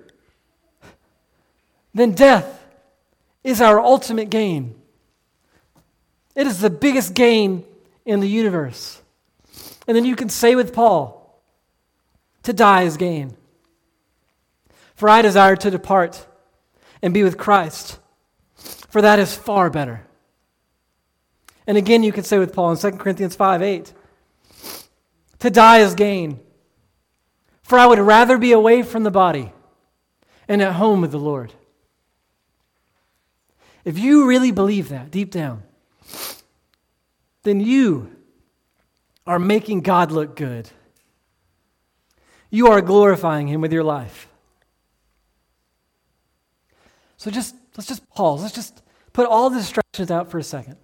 then 1.94 2.14
death 2.14 2.66
is 3.44 3.60
our 3.60 3.78
ultimate 3.78 4.30
gain. 4.30 4.74
It 6.34 6.48
is 6.48 6.62
the 6.62 6.70
biggest 6.70 7.14
gain 7.14 7.66
in 8.06 8.22
the 8.22 8.30
universe. 8.30 9.02
And 9.86 9.98
then 9.98 10.06
you 10.06 10.16
can 10.16 10.30
say 10.30 10.56
with 10.56 10.74
Paul, 10.74 11.44
to 12.44 12.54
die 12.54 12.84
is 12.84 12.96
gain. 12.96 13.36
For 14.96 15.10
I 15.10 15.22
desire 15.22 15.58
to 15.58 15.70
depart 15.70 16.26
and 17.02 17.14
be 17.14 17.24
with 17.24 17.38
Christ, 17.38 18.00
for 18.56 19.02
that 19.02 19.20
is 19.20 19.36
far 19.36 19.70
better. 19.70 20.08
And 21.68 21.78
again, 21.78 22.04
you 22.04 22.14
can 22.14 22.24
say 22.24 22.40
with 22.40 22.54
Paul 22.54 22.72
in 22.72 22.78
2 22.78 22.92
Corinthians 22.92 23.36
5 23.36 23.62
8, 23.62 23.94
to 25.40 25.50
die 25.50 25.80
is 25.80 25.96
gain. 25.96 26.40
For 27.72 27.80
I 27.80 27.86
would 27.86 28.00
rather 28.00 28.38
be 28.38 28.52
away 28.52 28.84
from 28.84 29.04
the 29.04 29.12
body 29.12 29.54
and 30.46 30.62
at 30.62 30.74
home 30.74 31.00
with 31.00 31.12
the 31.12 31.18
Lord. 31.18 31.54
If 33.86 33.98
you 33.98 34.28
really 34.28 34.52
believe 34.52 34.90
that 34.90 35.10
deep 35.10 35.32
down, 35.32 35.64
then 37.44 37.62
you 37.62 38.14
are 39.26 39.40
making 39.40 39.84
God 39.84 40.12
look 40.12 40.36
good. 40.36 40.70
You 42.50 42.68
are 42.68 42.82
glorifying 42.82 43.48
Him 43.48 43.62
with 43.62 43.72
your 43.72 43.86
life. 43.86 44.28
So 47.16 47.32
just 47.32 47.56
let's 47.78 47.88
just 47.88 48.06
pause. 48.10 48.42
Let's 48.42 48.54
just 48.54 48.84
put 49.14 49.28
all 49.28 49.50
the 49.50 49.60
distractions 49.60 50.12
out 50.12 50.30
for 50.30 50.40
a 50.40 50.44
second. 50.44 50.76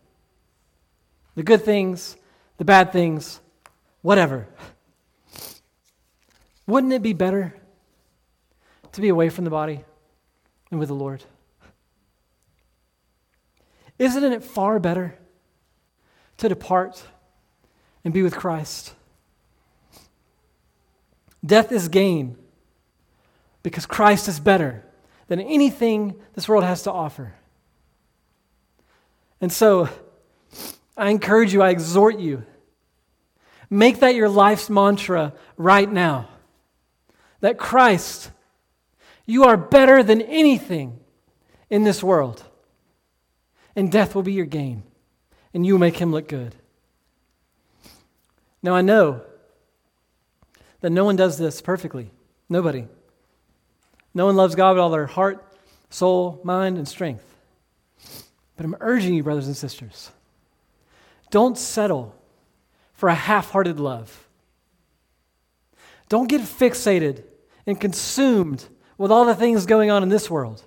The 1.35 1.43
good 1.43 1.65
things, 1.65 2.15
the 2.57 2.63
bad 2.63 2.93
things, 2.93 3.41
whatever. 4.03 4.47
Wouldn't 6.68 6.91
it 6.91 7.01
be 7.01 7.13
better 7.13 7.55
to 8.91 9.01
be 9.01 9.07
away 9.09 9.30
from 9.30 9.45
the 9.45 9.49
body 9.49 9.84
and 10.70 10.80
with 10.80 10.89
the 10.89 10.95
Lord? 10.95 11.24
Isn't 13.97 14.32
it 14.32 14.43
far 14.43 14.78
better 14.80 15.18
to 16.38 16.49
depart 16.49 17.01
and 18.03 18.13
be 18.13 18.22
with 18.22 18.36
Christ? 18.36 18.93
Death 21.43 21.72
is 21.72 21.88
gain 21.88 22.38
because 23.63 23.86
Christ 23.86 24.28
is 24.28 24.39
better 24.39 24.84
than 25.28 25.39
anything 25.39 26.15
this 26.34 26.47
world 26.47 26.63
has 26.63 26.84
to 26.84 26.91
offer. 26.91 27.34
And 29.39 29.51
so, 29.51 29.89
I 30.95 31.09
encourage 31.09 31.53
you, 31.53 31.61
I 31.61 31.70
exhort 31.70 32.20
you, 32.20 32.43
make 33.70 33.99
that 33.99 34.15
your 34.15 34.30
life's 34.30 34.70
mantra 34.70 35.34
right 35.57 35.89
now. 35.89 36.28
That 37.41 37.57
Christ, 37.57 38.31
you 39.25 39.43
are 39.43 39.57
better 39.57 40.03
than 40.03 40.21
anything 40.21 40.99
in 41.69 41.83
this 41.83 42.01
world. 42.03 42.43
And 43.75 43.91
death 43.91 44.15
will 44.15 44.23
be 44.23 44.33
your 44.33 44.45
gain, 44.45 44.83
and 45.53 45.65
you 45.65 45.73
will 45.73 45.79
make 45.79 45.97
him 45.97 46.11
look 46.11 46.27
good. 46.27 46.55
Now, 48.63 48.73
I 48.73 48.81
know 48.81 49.21
that 50.81 50.89
no 50.89 51.05
one 51.05 51.15
does 51.15 51.38
this 51.38 51.61
perfectly. 51.61 52.11
Nobody. 52.49 52.88
No 54.13 54.25
one 54.25 54.35
loves 54.35 54.55
God 54.55 54.71
with 54.71 54.79
all 54.79 54.89
their 54.89 55.05
heart, 55.05 55.45
soul, 55.89 56.41
mind, 56.43 56.77
and 56.77 56.88
strength. 56.88 57.23
But 58.55 58.65
I'm 58.65 58.75
urging 58.79 59.13
you, 59.13 59.23
brothers 59.23 59.47
and 59.47 59.55
sisters, 59.55 60.11
don't 61.29 61.57
settle 61.57 62.15
for 62.93 63.09
a 63.09 63.15
half 63.15 63.51
hearted 63.51 63.79
love. 63.79 64.26
Don't 66.10 66.30
get 66.30 66.41
fixated 66.41 67.24
and 67.66 67.80
consumed 67.80 68.68
with 68.97 69.12
all 69.12 69.26
the 69.26 69.36
things 69.36 69.66
going 69.66 69.91
on 69.91 70.03
in 70.03 70.10
this 70.10 70.30
world. 70.30 70.64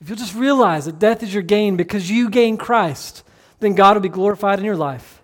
If 0.00 0.08
you'll 0.08 0.18
just 0.18 0.34
realize 0.34 0.86
that 0.86 0.98
death 0.98 1.22
is 1.22 1.32
your 1.32 1.42
gain 1.42 1.76
because 1.76 2.10
you 2.10 2.30
gain 2.30 2.56
Christ, 2.56 3.22
then 3.60 3.74
God 3.74 3.96
will 3.96 4.02
be 4.02 4.08
glorified 4.08 4.58
in 4.58 4.64
your 4.64 4.76
life. 4.76 5.22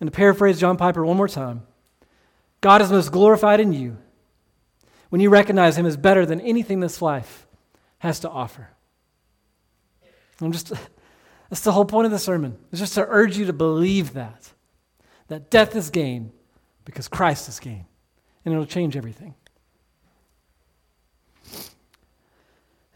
And 0.00 0.10
to 0.10 0.16
paraphrase 0.16 0.58
John 0.58 0.76
Piper 0.76 1.04
one 1.04 1.16
more 1.16 1.28
time, 1.28 1.62
God 2.60 2.80
is 2.80 2.90
most 2.90 3.12
glorified 3.12 3.60
in 3.60 3.72
you 3.72 3.98
when 5.10 5.20
you 5.20 5.28
recognize 5.28 5.76
Him 5.76 5.86
as 5.86 5.96
better 5.96 6.24
than 6.24 6.40
anything 6.40 6.80
this 6.80 7.02
life 7.02 7.46
has 7.98 8.20
to 8.20 8.30
offer. 8.30 8.68
I'm 10.40 10.52
just, 10.52 10.72
that's 11.50 11.62
the 11.62 11.72
whole 11.72 11.84
point 11.84 12.06
of 12.06 12.12
the 12.12 12.18
sermon. 12.18 12.56
It's 12.72 12.80
just 12.80 12.94
to 12.94 13.06
urge 13.06 13.36
you 13.36 13.46
to 13.46 13.52
believe 13.52 14.14
that. 14.14 14.52
That 15.28 15.50
death 15.50 15.76
is 15.76 15.90
gain 15.90 16.32
because 16.90 17.08
Christ 17.08 17.48
is 17.48 17.60
gain. 17.60 17.86
And 18.44 18.52
it'll 18.52 18.66
change 18.66 18.96
everything. 18.96 19.34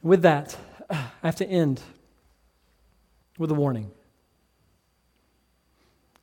With 0.03 0.23
that, 0.23 0.57
I 0.91 1.07
have 1.23 1.37
to 1.37 1.47
end 1.47 1.81
with 3.39 3.51
a 3.51 3.55
warning. 3.55 3.91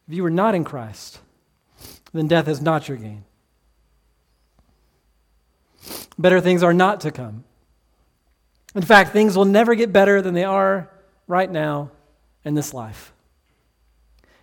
If 0.07 0.15
you 0.15 0.25
are 0.25 0.29
not 0.29 0.53
in 0.53 0.63
Christ, 0.63 1.19
then 2.13 2.27
death 2.27 2.47
is 2.47 2.61
not 2.61 2.87
your 2.89 2.97
gain. 2.97 3.23
Better 6.19 6.41
things 6.41 6.61
are 6.61 6.73
not 6.73 7.01
to 7.01 7.11
come. 7.11 7.45
In 8.75 8.81
fact, 8.81 9.11
things 9.11 9.37
will 9.37 9.45
never 9.45 9.75
get 9.75 9.93
better 9.93 10.21
than 10.21 10.33
they 10.33 10.43
are 10.43 10.89
right 11.27 11.49
now 11.49 11.91
in 12.43 12.53
this 12.53 12.73
life. 12.73 13.13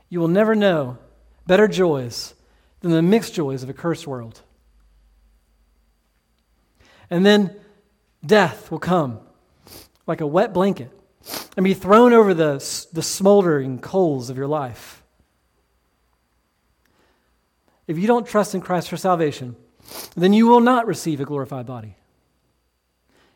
You 0.08 0.20
will 0.20 0.28
never 0.28 0.54
know 0.54 0.98
better 1.46 1.68
joys 1.68 2.34
than 2.80 2.92
the 2.92 3.02
mixed 3.02 3.34
joys 3.34 3.62
of 3.62 3.70
a 3.70 3.72
cursed 3.72 4.06
world. 4.06 4.42
And 7.10 7.24
then 7.24 7.56
death 8.24 8.70
will 8.70 8.78
come 8.78 9.20
like 10.06 10.20
a 10.20 10.26
wet 10.26 10.52
blanket 10.52 10.90
and 11.56 11.64
be 11.64 11.74
thrown 11.74 12.12
over 12.12 12.34
the, 12.34 12.54
the 12.92 13.02
smoldering 13.02 13.78
coals 13.78 14.30
of 14.30 14.36
your 14.36 14.46
life. 14.46 15.02
If 17.86 17.98
you 17.98 18.06
don't 18.06 18.26
trust 18.26 18.54
in 18.54 18.60
Christ 18.60 18.88
for 18.88 18.96
salvation, 18.96 19.56
then 20.14 20.32
you 20.32 20.46
will 20.46 20.60
not 20.60 20.86
receive 20.86 21.20
a 21.20 21.24
glorified 21.24 21.66
body. 21.66 21.96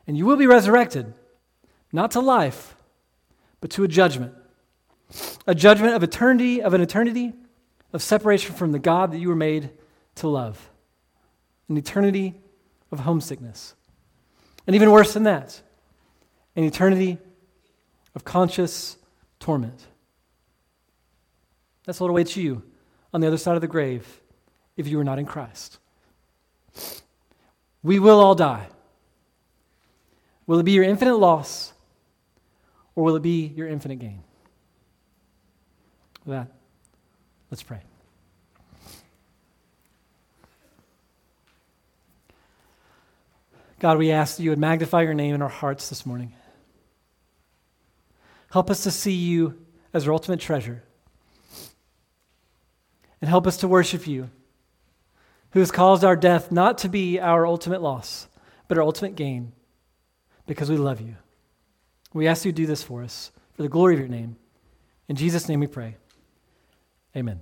And 0.07 0.17
you 0.17 0.27
will 0.27 0.37
be 0.37 0.47
resurrected, 0.47 1.15
not 1.93 2.11
to 2.13 2.21
life, 2.21 2.77
but 3.61 3.71
to 3.71 3.85
a 3.85 3.89
judgment. 3.89 4.35
A 5.47 5.55
judgment 5.55 5.95
of 5.95 6.03
eternity, 6.03 6.61
of 6.61 6.75
an 6.75 6.81
eternity 6.81 7.33
of 7.93 8.03
separation 8.03 8.55
from 8.55 8.73
the 8.73 8.79
God 8.79 9.13
that 9.13 9.19
you 9.19 9.29
were 9.29 9.37
made 9.37 9.71
to 10.17 10.29
love. 10.29 10.71
An 11.69 11.77
eternity 11.77 12.35
of 12.91 13.01
homesickness. 13.01 13.75
And 14.67 14.77
even 14.77 14.91
worse 14.91 15.15
than 15.15 15.25
that, 15.25 15.61
an 16.57 16.65
eternity 16.65 17.19
of 18.15 18.25
conscious 18.25 18.97
torment. 19.41 19.87
That's 21.85 22.01
what 22.01 22.11
awaits 22.11 22.37
you 22.37 22.63
on 23.13 23.21
the 23.21 23.27
other 23.27 23.39
side 23.39 23.57
of 23.57 23.61
the 23.61 23.69
grave 23.69 24.21
if 24.77 24.87
you 24.87 24.99
are 25.01 25.05
not 25.05 25.19
in 25.19 25.27
Christ. 25.27 25.79
We 27.83 27.99
will 27.99 28.21
all 28.21 28.35
die. 28.35 28.69
Will 30.47 30.59
it 30.59 30.65
be 30.65 30.73
your 30.73 30.85
infinite 30.85 31.17
loss 31.17 31.73
or 32.95 33.05
will 33.05 33.17
it 33.17 33.23
be 33.23 33.47
your 33.57 33.69
infinite 33.69 33.99
gain? 33.99 34.23
With 36.25 36.37
that, 36.37 36.53
let's 37.53 37.63
pray. 37.63 37.81
God, 43.79 43.99
we 43.99 44.11
ask 44.11 44.39
that 44.39 44.43
you 44.43 44.49
would 44.49 44.59
magnify 44.59 45.03
your 45.03 45.13
name 45.13 45.35
in 45.35 45.43
our 45.43 45.51
hearts 45.51 45.91
this 45.91 46.07
morning. 46.07 46.33
Help 48.53 48.71
us 48.71 48.85
to 48.85 48.91
see 48.91 49.13
you 49.13 49.59
as 49.93 50.07
our 50.07 50.15
ultimate 50.15 50.41
treasure. 50.41 50.83
And 53.21 53.29
help 53.29 53.47
us 53.47 53.59
to 53.59 53.69
worship 53.69 54.07
you, 54.07 54.31
who 55.51 55.61
has 55.61 55.71
caused 55.71 56.05
our 56.05 56.17
death 56.17 56.51
not 56.51 56.79
to 56.79 56.89
be 56.89 57.21
our 57.21 57.47
ultimate 57.47 57.83
loss, 57.83 58.29
but 58.67 58.79
our 58.79 58.85
ultimate 58.85 59.15
gain, 59.15 59.53
because 60.47 60.71
we 60.71 60.79
love 60.79 61.03
you. 61.03 61.17
We 62.15 62.27
ask 62.27 62.47
you 62.47 62.53
to 62.53 62.57
do 62.57 62.67
this 62.67 62.83
for 62.83 63.03
us 63.03 63.31
for 63.53 63.63
the 63.63 63.69
glory 63.69 63.93
of 63.93 64.01
your 64.01 64.09
name. 64.09 64.37
In 65.07 65.17
Jesus' 65.17 65.51
name 65.51 65.61
we 65.61 65.67
pray. 65.67 65.97
Amen. 67.15 67.41